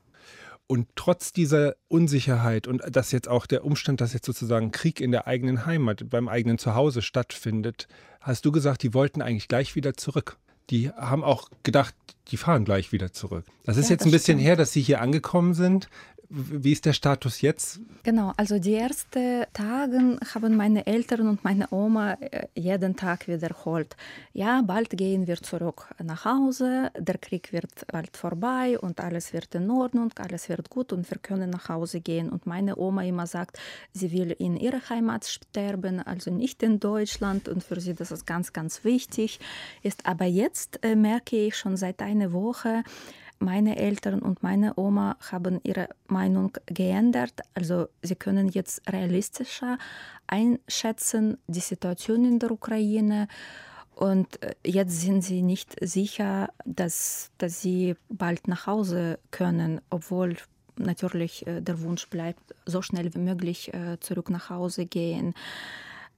Und 0.67 0.89
trotz 0.97 1.33
dieser 1.33 1.75
Unsicherheit 1.89 2.67
und 2.67 2.83
dass 2.91 3.13
jetzt 3.13 3.29
auch 3.29 3.47
der 3.47 3.65
Umstand, 3.65 4.01
dass 4.01 4.15
jetzt 4.15 4.27
sozusagen 4.27 4.71
Krieg 4.71 5.01
in 5.01 5.13
der 5.13 5.27
eigenen 5.27 5.67
Heimat, 5.67 6.09
beim 6.09 6.29
eigenen 6.29 6.59
Zuhause 6.59 7.03
stattfindet, 7.03 7.89
hast 8.21 8.45
du 8.45 8.53
gesagt, 8.53 8.83
die 8.83 8.95
wollten 8.95 9.21
eigentlich 9.21 9.49
gleich 9.49 9.75
wieder 9.75 9.95
zurück. 9.95 10.39
Die 10.71 10.91
haben 10.91 11.25
auch 11.25 11.49
gedacht, 11.65 11.95
die 12.29 12.37
fahren 12.37 12.65
gleich 12.65 12.93
wieder 12.93 13.13
zurück. 13.13 13.45
Das 13.65 13.77
ist 13.77 13.91
ja, 13.91 13.95
jetzt 13.95 14.05
ein 14.05 14.11
bisschen 14.11 14.39
stimmt. 14.39 14.43
her, 14.43 14.57
dass 14.57 14.73
sie 14.73 14.81
hier 14.81 15.01
angekommen 15.01 15.55
sind. 15.55 15.89
Wie 16.35 16.73
ist 16.73 16.87
der 16.87 16.95
Status 16.95 17.43
jetzt? 17.43 17.79
Genau, 18.05 18.33
also 18.39 18.59
die 18.59 18.75
ersten 18.75 19.45
Tage 19.53 20.17
haben 20.33 20.57
meine 20.57 20.87
Eltern 20.87 21.29
und 21.29 21.45
meine 21.45 21.69
Oma 21.71 22.15
äh, 22.15 22.47
jeden 22.55 22.97
Tag 22.97 23.29
wiederholt. 23.29 23.97
Ja, 24.33 24.63
bald 24.63 24.89
gehen 24.97 25.27
wir 25.27 25.43
zurück 25.43 25.89
nach 26.03 26.25
Hause, 26.25 26.91
der 26.99 27.19
Krieg 27.19 27.53
wird 27.53 27.87
bald 27.87 28.17
vorbei 28.17 28.79
und 28.79 28.99
alles 28.99 29.35
wird 29.35 29.55
in 29.55 29.71
Ordnung, 29.71 30.11
alles 30.17 30.49
wird 30.49 30.71
gut 30.71 30.95
und 30.95 31.11
wir 31.11 31.19
können 31.19 31.51
nach 31.51 31.69
Hause 31.69 32.01
gehen. 32.01 32.31
Und 32.31 32.47
meine 32.47 32.79
Oma 32.79 33.05
immer 33.05 33.27
sagt, 33.27 33.59
sie 33.93 34.11
will 34.11 34.35
in 34.39 34.57
ihrer 34.57 34.89
Heimat 34.89 35.27
sterben, 35.27 36.01
also 36.01 36.31
nicht 36.31 36.63
in 36.63 36.81
Deutschland 36.81 37.47
und 37.47 37.63
für 37.63 37.79
sie 37.79 37.93
das 37.93 38.11
ist 38.11 38.27
ganz, 38.27 38.55
ganz 38.55 38.85
wichtig 38.85 39.39
ist. 39.83 40.07
Aber 40.07 40.25
jetzt 40.25 40.83
äh, 40.83 40.97
merke 40.97 41.37
ich 41.37 41.57
schon 41.57 41.77
seit 41.77 42.01
einer 42.01 42.33
Woche, 42.33 42.85
meine 43.43 43.77
Eltern 43.77 44.21
und 44.21 44.43
meine 44.43 44.79
Oma 44.79 45.17
haben 45.31 45.61
ihre 45.65 45.89
Meinung 46.07 46.53
geändert. 46.67 47.41
Also 47.55 47.89
sie 48.03 48.15
können 48.15 48.49
jetzt 48.49 48.83
realistischer 48.91 49.79
einschätzen 50.27 51.39
die 51.47 51.61
Situation 51.61 52.25
in 52.25 52.39
der 52.39 52.51
Ukraine. 52.51 53.29
Und 53.95 54.43
äh, 54.43 54.55
jetzt 54.65 55.01
sind 55.01 55.23
sie 55.23 55.43
nicht 55.43 55.77
sicher, 55.81 56.49
dass, 56.65 57.31
dass 57.39 57.61
sie 57.61 57.97
bald 58.09 58.49
nach 58.49 58.67
Hause 58.67 59.19
können, 59.31 59.81
obwohl 59.91 60.37
natürlich 60.77 61.47
äh, 61.47 61.61
der 61.61 61.83
Wunsch 61.83 62.09
bleibt, 62.09 62.55
so 62.65 62.81
schnell 62.81 63.13
wie 63.15 63.19
möglich 63.19 63.73
äh, 63.75 63.99
zurück 64.01 64.31
nach 64.31 64.49
Hause 64.51 64.87
gehen. 64.87 65.35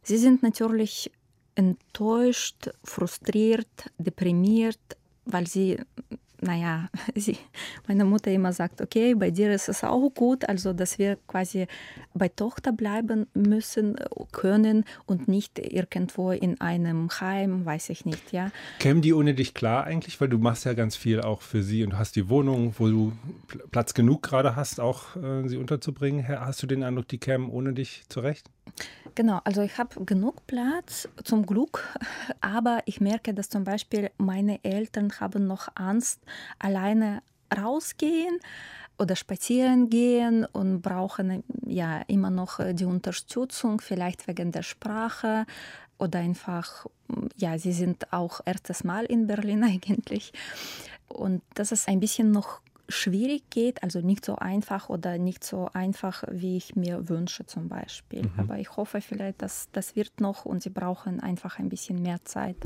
Sie 0.02 0.18
sind 0.18 0.42
natürlich 0.42 1.10
enttäuscht, 1.56 2.70
frustriert, 2.84 3.90
deprimiert, 3.98 4.78
weil 5.24 5.46
sie 5.46 5.78
naja, 6.40 6.88
sie, 7.14 7.38
meine 7.86 8.04
Mutter 8.04 8.30
immer 8.30 8.52
sagt, 8.52 8.80
okay, 8.80 9.14
bei 9.14 9.30
dir 9.30 9.52
ist 9.52 9.68
es 9.68 9.84
auch 9.84 10.10
gut, 10.10 10.48
also 10.48 10.72
dass 10.72 10.98
wir 10.98 11.16
quasi 11.26 11.66
bei 12.14 12.28
Tochter 12.28 12.72
bleiben 12.72 13.26
müssen, 13.34 13.96
können 14.32 14.84
und 15.06 15.28
nicht 15.28 15.58
irgendwo 15.58 16.30
in 16.30 16.60
einem 16.60 17.08
Heim, 17.20 17.64
weiß 17.64 17.90
ich 17.90 18.04
nicht, 18.04 18.32
ja. 18.32 18.50
Kämen 18.78 19.02
die 19.02 19.14
ohne 19.14 19.34
dich 19.34 19.54
klar 19.54 19.84
eigentlich, 19.84 20.20
weil 20.20 20.28
du 20.28 20.38
machst 20.38 20.64
ja 20.64 20.74
ganz 20.74 20.96
viel 20.96 21.20
auch 21.20 21.42
für 21.42 21.62
sie 21.62 21.84
und 21.84 21.98
hast 21.98 22.16
die 22.16 22.28
Wohnung, 22.28 22.74
wo 22.78 22.88
du 22.88 23.12
Platz 23.70 23.94
genug 23.94 24.22
gerade 24.22 24.56
hast, 24.56 24.80
auch 24.80 25.16
äh, 25.16 25.48
sie 25.48 25.56
unterzubringen. 25.56 26.26
Hast 26.28 26.62
du 26.62 26.66
den 26.66 26.82
Eindruck, 26.82 27.08
die 27.08 27.18
kämen 27.18 27.48
ohne 27.48 27.72
dich 27.72 28.04
zurecht? 28.08 28.50
Genau, 29.14 29.40
also 29.44 29.62
ich 29.62 29.78
habe 29.78 30.04
genug 30.04 30.46
Platz, 30.48 31.08
zum 31.22 31.46
Glück, 31.46 31.96
aber 32.40 32.80
ich 32.86 33.00
merke, 33.00 33.32
dass 33.32 33.48
zum 33.48 33.64
Beispiel 33.64 34.10
meine 34.18 34.62
Eltern 34.64 35.12
haben 35.20 35.46
noch 35.46 35.68
Angst, 35.76 36.20
alleine 36.58 37.22
rausgehen 37.56 38.40
oder 38.98 39.14
spazieren 39.14 39.88
gehen 39.88 40.44
und 40.44 40.82
brauchen 40.82 41.44
ja 41.64 42.02
immer 42.08 42.30
noch 42.30 42.58
die 42.72 42.84
Unterstützung, 42.84 43.80
vielleicht 43.80 44.26
wegen 44.26 44.50
der 44.50 44.62
Sprache 44.62 45.46
oder 45.98 46.18
einfach, 46.18 46.86
ja, 47.36 47.56
sie 47.58 47.72
sind 47.72 48.12
auch 48.12 48.40
erstes 48.44 48.82
Mal 48.82 49.04
in 49.04 49.26
Berlin 49.28 49.62
eigentlich. 49.64 50.32
Und 51.08 51.42
das 51.54 51.70
ist 51.70 51.88
ein 51.88 52.00
bisschen 52.00 52.32
noch 52.32 52.60
schwierig 52.88 53.50
geht, 53.50 53.82
also 53.82 54.00
nicht 54.00 54.24
so 54.24 54.36
einfach 54.36 54.88
oder 54.88 55.18
nicht 55.18 55.44
so 55.44 55.68
einfach, 55.72 56.24
wie 56.30 56.56
ich 56.56 56.76
mir 56.76 57.08
wünsche 57.08 57.46
zum 57.46 57.68
Beispiel. 57.68 58.22
Mhm. 58.22 58.32
Aber 58.36 58.58
ich 58.58 58.76
hoffe 58.76 59.00
vielleicht, 59.00 59.42
dass 59.42 59.68
das 59.72 59.96
wird 59.96 60.20
noch 60.20 60.44
und 60.44 60.62
sie 60.62 60.70
brauchen 60.70 61.20
einfach 61.20 61.58
ein 61.58 61.68
bisschen 61.68 62.02
mehr 62.02 62.24
Zeit. 62.24 62.56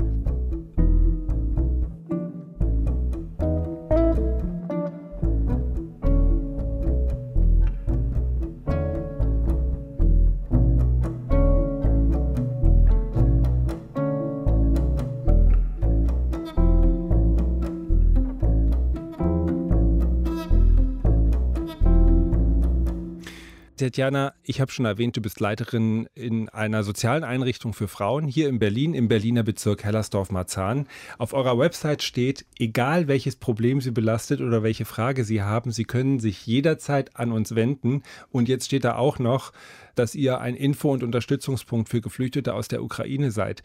Tatjana, 23.79 24.33
ich 24.43 24.59
habe 24.59 24.71
schon 24.71 24.85
erwähnt, 24.85 25.15
du 25.15 25.21
bist 25.21 25.39
Leiterin 25.39 26.07
in 26.13 26.49
einer 26.49 26.83
sozialen 26.83 27.23
Einrichtung 27.23 27.73
für 27.73 27.87
Frauen 27.87 28.27
hier 28.27 28.49
in 28.49 28.59
Berlin, 28.59 28.93
im 28.93 29.07
Berliner 29.07 29.43
Bezirk 29.43 29.85
Hellersdorf-Marzahn. 29.85 30.85
Auf 31.17 31.33
eurer 31.33 31.57
Website 31.57 32.03
steht, 32.03 32.45
egal 32.57 33.07
welches 33.07 33.37
Problem 33.37 33.79
Sie 33.79 33.91
belastet 33.91 34.41
oder 34.41 34.63
welche 34.63 34.83
Frage 34.83 35.23
Sie 35.23 35.41
haben, 35.41 35.71
Sie 35.71 35.85
können 35.85 36.19
sich 36.19 36.45
jederzeit 36.45 37.15
an 37.15 37.31
uns 37.31 37.55
wenden. 37.55 38.03
Und 38.31 38.49
jetzt 38.49 38.65
steht 38.65 38.83
da 38.83 38.95
auch 38.95 39.17
noch, 39.17 39.53
dass 39.95 40.13
ihr 40.13 40.39
ein 40.41 40.55
Info- 40.55 40.91
und 40.91 41.03
Unterstützungspunkt 41.03 41.87
für 41.87 42.01
Geflüchtete 42.01 42.53
aus 42.53 42.67
der 42.67 42.83
Ukraine 42.83 43.31
seid. 43.31 43.63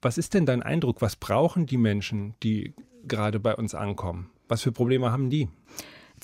Was 0.00 0.18
ist 0.18 0.34
denn 0.34 0.44
dein 0.44 0.62
Eindruck? 0.62 1.00
Was 1.00 1.14
brauchen 1.14 1.66
die 1.66 1.76
Menschen, 1.76 2.34
die 2.42 2.74
gerade 3.06 3.38
bei 3.38 3.54
uns 3.54 3.74
ankommen? 3.76 4.30
Was 4.48 4.62
für 4.62 4.72
Probleme 4.72 5.12
haben 5.12 5.30
die? 5.30 5.48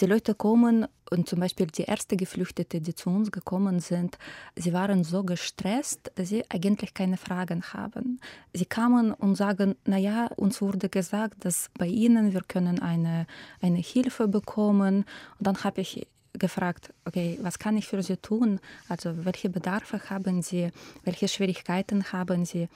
Die 0.00 0.06
Leute 0.06 0.34
kommen 0.34 0.86
und 1.10 1.28
zum 1.28 1.40
Beispiel 1.40 1.66
die 1.66 1.84
ersten 1.84 2.16
Geflüchtete, 2.16 2.80
die 2.80 2.94
zu 2.94 3.10
uns 3.10 3.32
gekommen 3.32 3.80
sind, 3.80 4.16
sie 4.54 4.72
waren 4.72 5.02
so 5.02 5.24
gestresst, 5.24 6.12
dass 6.14 6.28
sie 6.28 6.44
eigentlich 6.50 6.94
keine 6.94 7.16
Fragen 7.16 7.64
haben. 7.72 8.20
Sie 8.52 8.66
kamen 8.66 9.12
und 9.12 9.34
sagen, 9.34 9.74
naja, 9.84 10.26
uns 10.36 10.62
wurde 10.62 10.88
gesagt, 10.88 11.44
dass 11.44 11.70
bei 11.76 11.86
Ihnen 11.86 12.32
wir 12.32 12.42
können 12.42 12.80
eine, 12.80 13.26
eine 13.60 13.78
Hilfe 13.78 14.28
bekommen. 14.28 15.04
Und 15.38 15.46
dann 15.46 15.64
habe 15.64 15.80
ich 15.80 16.06
gefragt, 16.34 16.94
okay, 17.04 17.38
was 17.42 17.58
kann 17.58 17.76
ich 17.76 17.88
für 17.88 18.02
Sie 18.02 18.18
tun? 18.18 18.60
Also 18.88 19.24
welche 19.24 19.50
Bedarfe 19.50 20.00
haben 20.10 20.42
Sie? 20.42 20.70
Welche 21.02 21.26
Schwierigkeiten 21.26 22.12
haben 22.12 22.44
Sie? 22.44 22.68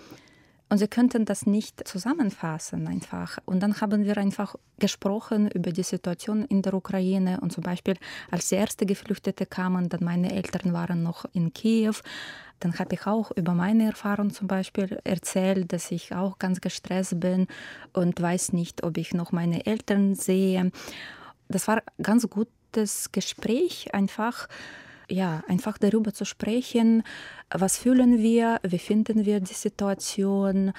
Und 0.72 0.78
sie 0.78 0.88
könnten 0.88 1.26
das 1.26 1.44
nicht 1.44 1.86
zusammenfassen 1.86 2.88
einfach. 2.88 3.36
Und 3.44 3.60
dann 3.60 3.78
haben 3.82 4.06
wir 4.06 4.16
einfach 4.16 4.56
gesprochen 4.78 5.50
über 5.50 5.70
die 5.70 5.82
Situation 5.82 6.46
in 6.46 6.62
der 6.62 6.72
Ukraine. 6.72 7.40
Und 7.42 7.52
zum 7.52 7.62
Beispiel, 7.62 7.94
als 8.30 8.48
die 8.48 8.54
ersten 8.54 8.86
Geflüchtete 8.86 9.44
kamen, 9.44 9.90
dann 9.90 10.02
meine 10.02 10.32
Eltern 10.34 10.72
waren 10.72 11.02
noch 11.02 11.26
in 11.34 11.52
Kiew. 11.52 11.96
Dann 12.60 12.78
habe 12.78 12.94
ich 12.94 13.06
auch 13.06 13.32
über 13.32 13.52
meine 13.52 13.84
Erfahrung 13.84 14.32
zum 14.32 14.48
Beispiel 14.48 14.98
erzählt, 15.04 15.70
dass 15.74 15.90
ich 15.90 16.14
auch 16.14 16.38
ganz 16.38 16.62
gestresst 16.62 17.20
bin 17.20 17.48
und 17.92 18.18
weiß 18.18 18.54
nicht, 18.54 18.82
ob 18.82 18.96
ich 18.96 19.12
noch 19.12 19.30
meine 19.30 19.66
Eltern 19.66 20.14
sehe. 20.14 20.72
Das 21.48 21.68
war 21.68 21.82
ein 21.98 22.02
ganz 22.02 22.26
gutes 22.30 23.12
Gespräch 23.12 23.92
einfach 23.92 24.48
ja, 25.08 25.42
einfach 25.48 25.78
darüber 25.78 26.12
zu 26.12 26.24
sprechen, 26.24 27.02
was 27.50 27.78
fühlen 27.78 28.18
wir, 28.18 28.60
wie 28.62 28.78
finden 28.78 29.24
wir 29.24 29.40
die 29.40 29.54
Situation. 29.54 30.72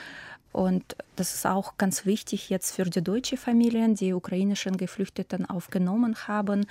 Und 0.53 0.95
das 1.15 1.33
ist 1.33 1.47
auch 1.47 1.77
ganz 1.77 2.05
wichtig 2.05 2.51
jetzt 2.51 2.75
für 2.75 2.85
die 2.85 3.01
deutschen 3.01 3.39
Familien, 3.39 3.95
die 3.95 4.13
ukrainischen 4.13 4.77
Geflüchteten 4.77 5.49
aufgenommen 5.49 6.15
haben, 6.27 6.67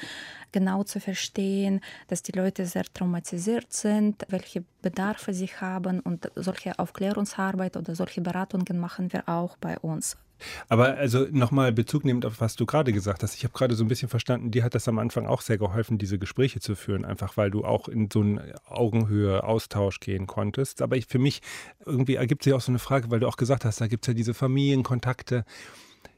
genau 0.52 0.84
zu 0.84 1.00
verstehen, 1.00 1.80
dass 2.06 2.22
die 2.22 2.30
Leute 2.30 2.64
sehr 2.64 2.84
traumatisiert 2.94 3.72
sind, 3.72 4.24
welche 4.28 4.62
Bedarfe 4.82 5.34
sie 5.34 5.48
haben. 5.48 5.98
Und 5.98 6.30
solche 6.36 6.78
Aufklärungsarbeit 6.78 7.76
oder 7.76 7.96
solche 7.96 8.20
Beratungen 8.20 8.78
machen 8.78 9.12
wir 9.12 9.28
auch 9.28 9.56
bei 9.56 9.76
uns. 9.80 10.16
Aber 10.68 10.96
also 10.96 11.26
nochmal 11.30 11.72
Bezug 11.72 12.04
nehmend 12.04 12.26
auf 12.26 12.40
was 12.40 12.56
du 12.56 12.66
gerade 12.66 12.92
gesagt 12.92 13.22
hast. 13.22 13.34
Ich 13.34 13.44
habe 13.44 13.52
gerade 13.52 13.74
so 13.74 13.84
ein 13.84 13.88
bisschen 13.88 14.08
verstanden, 14.08 14.50
dir 14.50 14.64
hat 14.64 14.74
das 14.74 14.88
am 14.88 14.98
Anfang 14.98 15.26
auch 15.26 15.40
sehr 15.40 15.58
geholfen, 15.58 15.98
diese 15.98 16.18
Gespräche 16.18 16.60
zu 16.60 16.74
führen, 16.74 17.04
einfach 17.04 17.36
weil 17.36 17.50
du 17.50 17.64
auch 17.64 17.88
in 17.88 18.08
so 18.12 18.20
einen 18.20 18.40
Augenhöhe-Austausch 18.66 20.00
gehen 20.00 20.26
konntest. 20.26 20.82
Aber 20.82 20.96
ich, 20.96 21.06
für 21.06 21.18
mich 21.18 21.42
irgendwie 21.84 22.16
ergibt 22.16 22.44
sich 22.44 22.52
auch 22.52 22.60
so 22.60 22.72
eine 22.72 22.78
Frage, 22.78 23.10
weil 23.10 23.20
du 23.20 23.28
auch 23.28 23.36
gesagt 23.36 23.64
hast, 23.64 23.80
da 23.80 23.86
gibt 23.86 24.04
es 24.04 24.08
ja 24.08 24.14
diese 24.14 24.34
Familienkontakte. 24.34 25.44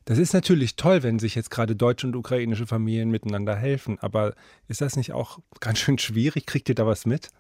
Das 0.07 0.19
ist 0.19 0.35
natürlich 0.35 0.77
toll, 0.77 1.03
wenn 1.03 1.19
sich 1.19 1.35
jetzt 1.35 1.51
gerade 1.51 1.75
deutsche 1.75 2.07
und 2.07 2.15
ukrainische 2.15 2.67
Familien 2.67 3.11
miteinander 3.11 3.57
helfen, 3.57 3.99
aber 4.01 4.35
ist 4.69 4.81
das 4.81 4.97
nicht 4.97 5.13
auch 5.13 5.39
ganz 5.61 5.79
schön 5.79 5.99
schwierig? 5.99 6.47
Kriegt 6.47 6.69
ihr 6.69 6.75
da 6.75 6.87
was 6.87 7.07
mit? 7.07 7.31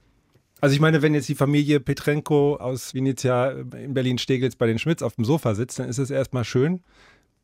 Also 0.61 0.75
ich 0.75 0.81
meine, 0.81 1.03
wenn 1.03 1.15
jetzt 1.15 1.29
die 1.29 1.35
Familie 1.35 1.81
Petrenko 1.81 2.57
aus 2.57 2.95
Venezia 2.95 3.51
in 3.51 3.93
Berlin-Steglitz 3.93 4.57
bei 4.57 4.67
den 4.67 4.79
Schmitz 4.79 5.03
auf 5.03 5.17
dem 5.17 5.25
Sofa 5.25 5.55
sitzt, 5.55 5.79
dann 5.79 5.89
ist 5.89 5.99
es 5.99 6.11
erstmal 6.11 6.45
schön. 6.45 6.83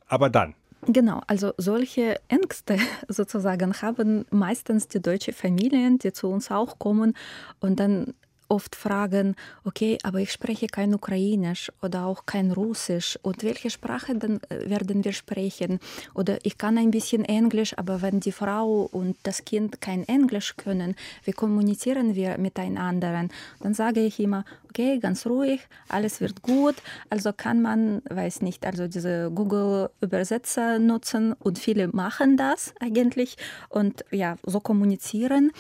Aber 0.07 0.31
dann. 0.31 0.55
Genau, 0.87 1.21
also 1.27 1.53
solche 1.59 2.21
Ängste 2.29 2.79
sozusagen 3.09 3.75
haben 3.83 4.25
meistens 4.31 4.89
die 4.89 5.03
deutschen 5.03 5.35
Familien, 5.35 5.99
die 5.99 6.13
zu 6.13 6.29
uns 6.29 6.51
auch 6.51 6.79
kommen 6.79 7.15
und 7.61 7.79
dann 7.79 8.15
oft 8.51 8.75
fragen, 8.75 9.37
okay, 9.65 9.97
aber 10.03 10.19
ich 10.19 10.33
spreche 10.33 10.67
kein 10.67 10.93
Ukrainisch 10.93 11.71
oder 11.83 12.05
auch 12.05 12.27
kein 12.27 12.51
Russisch 12.51 13.19
und 13.23 13.45
welche 13.45 13.71
Sprache 13.71 14.15
dann 14.17 14.41
äh, 14.49 14.69
werden 14.69 15.05
wir 15.05 15.13
sprechen? 15.13 15.79
Oder 16.15 16.39
ich 16.43 16.59
kann 16.59 16.77
ein 16.77 16.91
bisschen 16.91 17.25
Englisch, 17.25 17.79
aber 17.79 18.03
wenn 18.03 18.21
die 18.21 18.33
Frau 18.33 18.89
und 18.91 19.17
das 19.23 19.45
Kind 19.45 19.81
kein 19.81 20.07
Englisch 20.09 20.57
können, 20.57 20.97
wie 21.25 21.33
kommunizieren 21.33 22.15
wir 22.15 22.39
miteinander? 22.39 23.29
Dann 23.61 23.75
sage 23.75 24.01
ich 24.01 24.19
immer, 24.19 24.45
okay, 24.69 24.99
ganz 24.99 25.27
ruhig, 25.27 25.61
alles 25.89 26.21
wird 26.21 26.43
gut. 26.43 26.75
Also 27.09 27.33
kann 27.33 27.63
man, 27.63 28.03
weiß 28.11 28.43
nicht, 28.43 28.67
also 28.67 28.89
diese 28.89 29.31
Google-Übersetzer 29.31 30.79
nutzen 30.79 31.35
und 31.35 31.59
viele 31.59 31.89
machen 31.89 32.37
das 32.37 32.75
eigentlich 32.81 33.37
und 33.69 34.05
ja, 34.11 34.37
so 34.45 34.59
kommunizieren. 34.59 35.53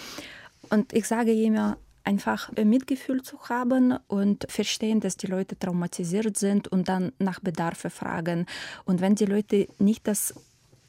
Und 0.71 0.93
ich 0.93 1.07
sage 1.07 1.33
immer, 1.33 1.77
einfach 2.11 2.51
Mitgefühl 2.57 3.23
zu 3.23 3.39
haben 3.49 3.97
und 4.09 4.45
verstehen, 4.49 4.99
dass 4.99 5.17
die 5.17 5.29
Leute 5.29 5.57
traumatisiert 5.57 6.37
sind 6.37 6.67
und 6.67 6.89
dann 6.89 7.13
nach 7.21 7.39
Bedarfe 7.39 7.89
fragen. 7.89 8.47
Und 8.85 9.01
wenn 9.01 9.15
die 9.15 9.27
Leute 9.27 9.69
nicht 9.79 10.09
das 10.09 10.35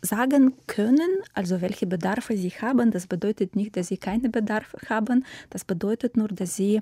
sagen 0.01 0.53
können, 0.65 1.12
also 1.36 1.62
welche 1.62 1.86
Bedarfe 1.86 2.36
sie 2.36 2.49
haben, 2.49 2.89
das 2.89 3.05
bedeutet 3.05 3.55
nicht, 3.55 3.77
dass 3.77 3.89
sie 3.89 3.97
keine 3.97 4.29
Bedarfe 4.29 4.77
haben, 4.89 5.23
das 5.51 5.63
bedeutet 5.63 6.17
nur, 6.17 6.27
dass 6.27 6.55
sie 6.55 6.79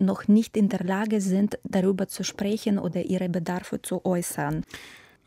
noch 0.00 0.26
nicht 0.26 0.56
in 0.56 0.68
der 0.68 0.84
Lage 0.84 1.20
sind, 1.20 1.56
darüber 1.62 2.08
zu 2.08 2.24
sprechen 2.24 2.80
oder 2.80 3.02
ihre 3.02 3.28
Bedarfe 3.28 3.80
zu 3.80 4.04
äußern. 4.04 4.64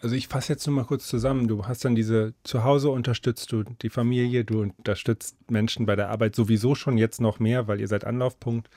Also 0.01 0.15
ich 0.15 0.27
fasse 0.27 0.53
jetzt 0.53 0.67
nur 0.67 0.75
mal 0.75 0.86
kurz 0.86 1.08
zusammen. 1.08 1.47
Du 1.47 1.67
hast 1.67 1.86
dann 1.86 1.95
diese 1.95 2.34
zu 2.43 2.63
Hause 2.63 2.89
unterstützt 2.89 3.51
du 3.51 3.63
die 3.63 3.89
Familie, 3.89 4.43
du 4.43 4.62
unterstützt 4.62 5.36
Menschen 5.49 5.86
bei 5.86 5.95
der 5.95 6.10
Arbeit 6.10 6.36
sowieso 6.36 6.75
schon 6.75 6.97
jetzt 6.97 7.21
noch 7.21 7.39
mehr, 7.39 7.67
weil 7.67 7.79
ihr 7.79 7.88
seid 7.88 8.05
Anlaufpunkt. 8.05 8.69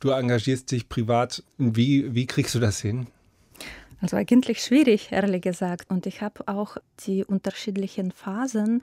Du 0.00 0.10
engagierst 0.10 0.70
dich 0.70 0.88
privat. 0.88 1.42
Wie, 1.58 2.14
wie 2.14 2.26
kriegst 2.26 2.54
du 2.54 2.60
das 2.60 2.80
hin? 2.80 3.06
Also 4.00 4.16
eigentlich 4.16 4.62
schwierig, 4.62 5.08
ehrlich 5.10 5.42
gesagt. 5.42 5.90
Und 5.90 6.06
ich 6.06 6.20
habe 6.20 6.46
auch 6.46 6.76
die 7.06 7.24
unterschiedlichen 7.24 8.12
Phasen. 8.12 8.82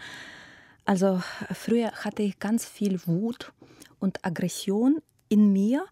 Also 0.86 1.21
früher 1.54 1.91
hatte 1.91 2.23
ich 2.23 2.39
ganz 2.39 2.65
viel 2.65 2.99
Wut 3.06 3.54
und 3.99 4.26
Aggression 4.26 5.02
in 5.30 5.54
mir. 5.54 5.86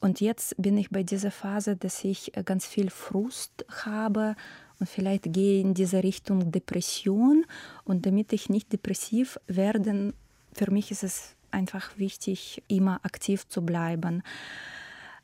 Und 0.00 0.20
jetzt 0.20 0.54
bin 0.58 0.76
ich 0.76 0.90
bei 0.90 1.02
dieser 1.02 1.30
Phase, 1.30 1.76
dass 1.76 2.04
ich 2.04 2.32
ganz 2.44 2.66
viel 2.66 2.90
Frust 2.90 3.64
habe 3.84 4.36
und 4.80 4.88
vielleicht 4.88 5.32
gehe 5.32 5.60
in 5.60 5.74
diese 5.74 6.02
Richtung 6.02 6.50
Depression. 6.50 7.44
Und 7.84 8.06
damit 8.06 8.32
ich 8.32 8.48
nicht 8.48 8.72
depressiv 8.72 9.38
werde, 9.46 10.14
für 10.52 10.70
mich 10.70 10.90
ist 10.90 11.04
es 11.04 11.36
einfach 11.50 11.98
wichtig, 11.98 12.62
immer 12.68 13.00
aktiv 13.04 13.46
zu 13.48 13.62
bleiben. 13.64 14.22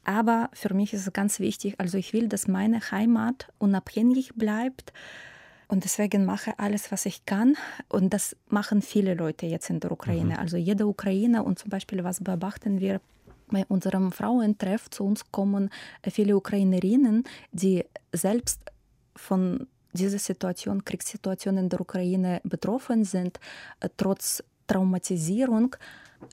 Aber 0.04 0.48
für 0.52 0.72
mich 0.72 0.94
ist 0.94 1.06
es 1.06 1.12
ganz 1.12 1.40
wichtig, 1.40 1.74
also 1.78 1.98
ich 1.98 2.12
will, 2.12 2.28
dass 2.28 2.48
meine 2.48 2.80
Heimat 2.90 3.48
unabhängig 3.58 4.32
bleibt. 4.34 4.92
Und 5.68 5.84
deswegen 5.84 6.24
mache 6.24 6.58
alles, 6.58 6.90
was 6.90 7.06
ich 7.06 7.26
kann. 7.26 7.56
Und 7.88 8.12
das 8.12 8.36
machen 8.48 8.82
viele 8.82 9.14
Leute 9.14 9.46
jetzt 9.46 9.70
in 9.70 9.78
der 9.78 9.92
Ukraine. 9.92 10.34
Mhm. 10.34 10.38
Also 10.40 10.56
jeder 10.56 10.86
Ukrainer 10.86 11.44
und 11.44 11.58
zum 11.58 11.70
Beispiel, 11.70 12.02
was 12.02 12.22
beobachten 12.24 12.80
wir 12.80 13.00
bei 13.50 13.64
unserem 13.66 14.12
Frauentreff, 14.12 14.90
zu 14.90 15.04
uns 15.04 15.30
kommen 15.30 15.70
viele 16.08 16.36
Ukrainerinnen, 16.36 17.24
die 17.52 17.84
selbst 18.12 18.62
von 19.20 19.66
dieser 19.92 20.18
Situation, 20.18 20.85
Kriegssituation 20.85 21.59
in 21.59 21.68
der 21.68 21.80
Ukraine 21.80 22.40
betroffen 22.44 23.04
sind, 23.04 23.38
trotz 23.96 24.42
Traumatisierung 24.66 25.76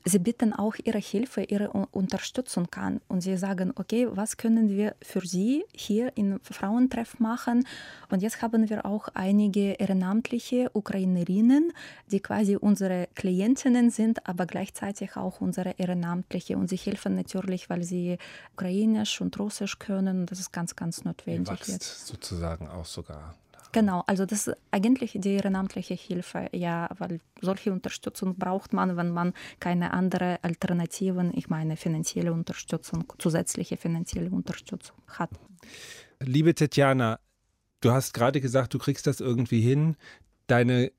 Sie 0.05 0.19
bitten 0.19 0.53
auch 0.53 0.75
ihre 0.83 0.99
Hilfe, 0.99 1.43
ihre 1.43 1.69
Unterstützung 1.69 2.67
an 2.75 3.01
und 3.07 3.21
sie 3.21 3.37
sagen, 3.37 3.73
okay, 3.75 4.07
was 4.09 4.37
können 4.37 4.69
wir 4.69 4.95
für 5.01 5.21
Sie 5.21 5.65
hier 5.73 6.15
im 6.15 6.39
Frauentreff 6.41 7.19
machen? 7.19 7.65
Und 8.09 8.21
jetzt 8.21 8.41
haben 8.41 8.69
wir 8.69 8.85
auch 8.85 9.09
einige 9.13 9.73
ehrenamtliche 9.73 10.69
Ukrainerinnen, 10.73 11.73
die 12.11 12.19
quasi 12.19 12.55
unsere 12.55 13.07
Klientinnen 13.15 13.89
sind, 13.89 14.25
aber 14.27 14.45
gleichzeitig 14.45 15.15
auch 15.17 15.41
unsere 15.41 15.71
Ehrenamtliche. 15.77 16.57
Und 16.57 16.69
sie 16.69 16.77
helfen 16.77 17.15
natürlich, 17.15 17.69
weil 17.69 17.83
sie 17.83 18.17
Ukrainisch 18.53 19.19
und 19.21 19.37
Russisch 19.39 19.79
können. 19.79 20.25
Das 20.25 20.39
ist 20.39 20.51
ganz, 20.51 20.75
ganz 20.75 21.03
notwendig. 21.03 21.59
Jetzt. 21.67 22.07
sozusagen 22.07 22.67
auch 22.67 22.85
sogar 22.85 23.35
Genau, 23.71 24.03
also 24.07 24.25
das 24.25 24.47
ist 24.47 24.57
eigentlich 24.71 25.13
die 25.15 25.33
ehrenamtliche 25.33 25.93
Hilfe, 25.93 26.49
ja, 26.51 26.89
weil 26.97 27.19
solche 27.41 27.71
Unterstützung 27.71 28.35
braucht 28.35 28.73
man, 28.73 28.97
wenn 28.97 29.11
man 29.11 29.33
keine 29.59 29.93
andere 29.93 30.39
Alternativen, 30.41 31.31
ich 31.35 31.49
meine 31.49 31.77
finanzielle 31.77 32.33
Unterstützung, 32.33 33.05
zusätzliche 33.17 33.77
finanzielle 33.77 34.29
Unterstützung 34.29 34.97
hat. 35.07 35.29
Liebe 36.19 36.55
Tetjana, 36.55 37.19
du 37.81 37.91
hast 37.91 38.13
gerade 38.13 38.41
gesagt, 38.41 38.73
du 38.73 38.79
kriegst 38.79 39.07
das 39.07 39.19
irgendwie 39.19 39.61
hin. 39.61 39.95
Deine 40.47 40.91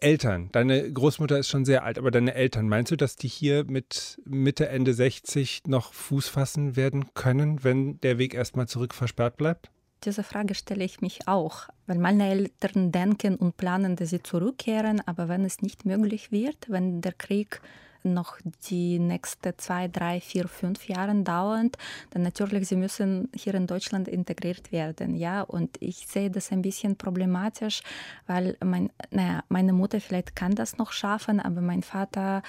Eltern, 0.00 0.50
deine 0.52 0.92
Großmutter 0.92 1.38
ist 1.38 1.48
schon 1.48 1.64
sehr 1.64 1.84
alt, 1.84 1.98
aber 1.98 2.10
deine 2.10 2.34
Eltern, 2.34 2.68
meinst 2.68 2.92
du, 2.92 2.96
dass 2.96 3.16
die 3.16 3.28
hier 3.28 3.64
mit 3.64 4.20
Mitte, 4.26 4.68
Ende 4.68 4.92
60 4.92 5.62
noch 5.66 5.92
Fuß 5.94 6.28
fassen 6.28 6.76
werden 6.76 7.14
können, 7.14 7.64
wenn 7.64 8.00
der 8.00 8.18
Weg 8.18 8.34
erstmal 8.34 8.68
zurück 8.68 8.92
versperrt 8.92 9.36
bleibt? 9.36 9.70
Diese 10.04 10.22
Frage 10.22 10.54
stelle 10.54 10.84
ich 10.84 11.00
mich 11.00 11.26
auch, 11.28 11.68
weil 11.86 11.98
meine 11.98 12.30
Eltern 12.30 12.92
denken 12.92 13.36
und 13.36 13.56
planen, 13.56 13.96
dass 13.96 14.10
sie 14.10 14.22
zurückkehren, 14.22 15.02
aber 15.06 15.28
wenn 15.28 15.44
es 15.44 15.62
nicht 15.62 15.84
möglich 15.84 16.32
wird, 16.32 16.66
wenn 16.68 17.00
der 17.00 17.12
Krieg 17.12 17.60
noch 18.04 18.38
die 18.68 18.98
nächsten 18.98 19.52
zwei, 19.56 19.88
drei, 19.88 20.20
vier, 20.20 20.48
fünf 20.48 20.88
Jahre 20.88 21.14
dauernd, 21.22 21.76
dann 22.10 22.22
natürlich, 22.22 22.68
sie 22.68 22.76
müssen 22.76 23.28
hier 23.34 23.54
in 23.54 23.66
Deutschland 23.66 24.08
integriert 24.08 24.72
werden. 24.72 25.16
Ja, 25.16 25.42
und 25.42 25.76
ich 25.80 26.06
sehe 26.06 26.30
das 26.30 26.52
ein 26.52 26.62
bisschen 26.62 26.96
problematisch, 26.96 27.82
weil 28.26 28.56
mein, 28.64 28.90
naja, 29.10 29.42
meine 29.48 29.72
Mutter 29.72 30.00
vielleicht 30.00 30.36
kann 30.36 30.54
das 30.54 30.76
noch 30.76 30.92
schaffen, 30.92 31.40
aber 31.40 31.60
mein 31.60 31.82
Vater 31.82 32.42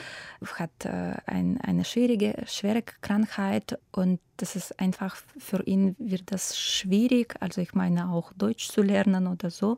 hat 0.55 0.85
äh, 0.85 1.13
ein, 1.25 1.59
eine 1.61 1.85
schwierige, 1.85 2.35
schwere 2.45 2.81
Krankheit 2.81 3.79
und 3.91 4.19
das 4.37 4.55
ist 4.55 4.79
einfach 4.79 5.15
für 5.37 5.63
ihn 5.63 5.95
wird 5.97 6.31
das 6.31 6.57
schwierig. 6.57 7.35
Also 7.39 7.61
ich 7.61 7.73
meine 7.73 8.09
auch 8.09 8.33
Deutsch 8.33 8.69
zu 8.69 8.81
lernen 8.81 9.27
oder 9.27 9.49
so. 9.49 9.77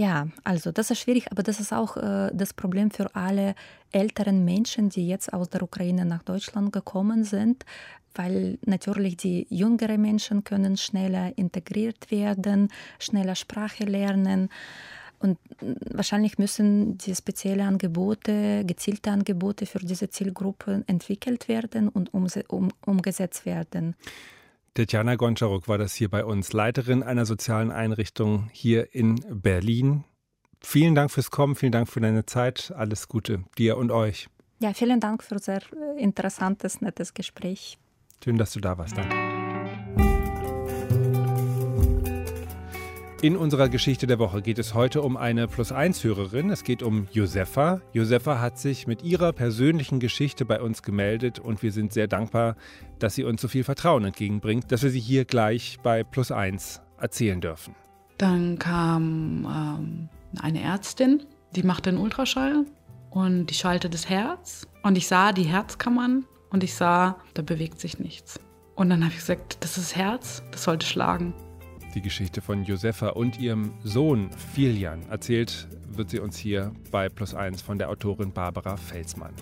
Ja, 0.00 0.28
also 0.44 0.72
das 0.72 0.90
ist 0.90 1.00
schwierig, 1.00 1.30
aber 1.30 1.42
das 1.42 1.60
ist 1.60 1.74
auch 1.74 1.98
äh, 1.98 2.30
das 2.32 2.54
Problem 2.54 2.90
für 2.90 3.14
alle 3.14 3.54
älteren 3.92 4.46
Menschen, 4.46 4.88
die 4.88 5.06
jetzt 5.06 5.30
aus 5.30 5.50
der 5.50 5.62
Ukraine 5.62 6.06
nach 6.06 6.22
Deutschland 6.22 6.72
gekommen 6.72 7.22
sind, 7.24 7.66
weil 8.14 8.58
natürlich 8.64 9.18
die 9.18 9.46
jüngeren 9.50 10.00
Menschen 10.00 10.42
können 10.42 10.78
schneller 10.78 11.36
integriert 11.36 12.10
werden, 12.10 12.70
schneller 12.98 13.34
Sprache 13.34 13.84
lernen. 13.84 14.48
Und 15.18 15.36
wahrscheinlich 15.90 16.38
müssen 16.38 16.96
die 16.96 17.14
spezielle 17.14 17.64
Angebote, 17.64 18.64
gezielte 18.64 19.10
Angebote 19.10 19.66
für 19.66 19.80
diese 19.80 20.08
Zielgruppe 20.08 20.82
entwickelt 20.86 21.46
werden 21.46 21.90
und 21.90 22.14
um, 22.14 22.26
um, 22.48 22.70
umgesetzt 22.86 23.44
werden. 23.44 23.94
Tetjana 24.74 25.16
Goncharuk 25.16 25.68
war 25.68 25.78
das 25.78 25.94
hier 25.94 26.08
bei 26.08 26.24
uns, 26.24 26.52
Leiterin 26.52 27.02
einer 27.02 27.26
sozialen 27.26 27.72
Einrichtung 27.72 28.48
hier 28.52 28.94
in 28.94 29.16
Berlin. 29.28 30.04
Vielen 30.62 30.94
Dank 30.94 31.10
fürs 31.10 31.30
Kommen, 31.30 31.56
vielen 31.56 31.72
Dank 31.72 31.88
für 31.88 32.00
deine 32.00 32.26
Zeit. 32.26 32.72
Alles 32.76 33.08
Gute 33.08 33.44
dir 33.58 33.76
und 33.76 33.90
euch. 33.90 34.28
Ja, 34.60 34.74
vielen 34.74 35.00
Dank 35.00 35.24
für 35.24 35.38
sehr 35.38 35.62
interessantes, 35.96 36.80
nettes 36.82 37.14
Gespräch. 37.14 37.78
Schön, 38.22 38.36
dass 38.36 38.52
du 38.52 38.60
da 38.60 38.76
warst. 38.76 38.96
Danke. 38.96 39.39
In 43.22 43.36
unserer 43.36 43.68
Geschichte 43.68 44.06
der 44.06 44.18
Woche 44.18 44.40
geht 44.40 44.58
es 44.58 44.72
heute 44.72 45.02
um 45.02 45.18
eine 45.18 45.46
Plus-1-Hörerin. 45.46 46.48
Es 46.48 46.64
geht 46.64 46.82
um 46.82 47.06
Josefa. 47.12 47.82
Josefa 47.92 48.40
hat 48.40 48.58
sich 48.58 48.86
mit 48.86 49.02
ihrer 49.02 49.34
persönlichen 49.34 50.00
Geschichte 50.00 50.46
bei 50.46 50.62
uns 50.62 50.82
gemeldet 50.82 51.38
und 51.38 51.62
wir 51.62 51.70
sind 51.70 51.92
sehr 51.92 52.08
dankbar, 52.08 52.56
dass 52.98 53.14
sie 53.16 53.24
uns 53.24 53.42
so 53.42 53.48
viel 53.48 53.62
Vertrauen 53.62 54.06
entgegenbringt, 54.06 54.72
dass 54.72 54.82
wir 54.82 54.88
sie 54.88 55.00
hier 55.00 55.26
gleich 55.26 55.76
bei 55.82 56.02
Plus-1 56.02 56.80
erzählen 56.98 57.42
dürfen. 57.42 57.74
Dann 58.16 58.58
kam 58.58 59.44
ähm, 59.44 60.08
eine 60.40 60.62
Ärztin, 60.62 61.22
die 61.54 61.62
machte 61.62 61.90
einen 61.90 61.98
Ultraschall 61.98 62.64
und 63.10 63.48
die 63.48 63.54
schaltete 63.54 63.90
das 63.90 64.08
Herz 64.08 64.66
und 64.82 64.96
ich 64.96 65.08
sah 65.08 65.32
die 65.32 65.44
Herzkammern 65.44 66.24
und 66.48 66.64
ich 66.64 66.72
sah, 66.74 67.18
da 67.34 67.42
bewegt 67.42 67.80
sich 67.80 67.98
nichts. 67.98 68.40
Und 68.76 68.88
dann 68.88 69.04
habe 69.04 69.12
ich 69.12 69.20
gesagt, 69.20 69.58
das 69.60 69.76
ist 69.76 69.90
das 69.90 69.96
Herz, 69.96 70.42
das 70.52 70.64
sollte 70.64 70.86
schlagen. 70.86 71.34
Die 71.94 72.02
Geschichte 72.02 72.40
von 72.40 72.64
Josefa 72.64 73.08
und 73.08 73.40
ihrem 73.40 73.72
Sohn 73.82 74.30
Filian 74.54 75.00
erzählt 75.10 75.66
wird 75.88 76.10
sie 76.10 76.20
uns 76.20 76.36
hier 76.36 76.72
bei 76.92 77.08
Plus 77.08 77.34
1 77.34 77.62
von 77.62 77.78
der 77.78 77.90
Autorin 77.90 78.32
Barbara 78.32 78.76
Felsmann. 78.76 79.32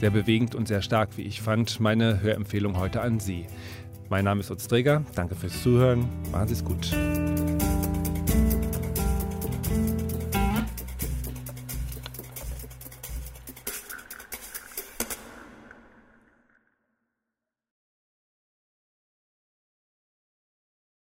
Sehr 0.00 0.10
bewegend 0.10 0.54
und 0.54 0.66
sehr 0.66 0.82
stark, 0.82 1.16
wie 1.16 1.22
ich 1.22 1.40
fand. 1.40 1.78
Meine 1.78 2.20
Hörempfehlung 2.20 2.76
heute 2.76 3.00
an 3.00 3.20
Sie. 3.20 3.46
Mein 4.08 4.24
Name 4.24 4.40
ist 4.40 4.50
Utz 4.50 4.66
Danke 4.68 5.34
fürs 5.34 5.62
Zuhören. 5.62 6.08
Machen 6.32 6.48
Sie 6.48 6.54
es 6.54 6.64
gut. 6.64 7.45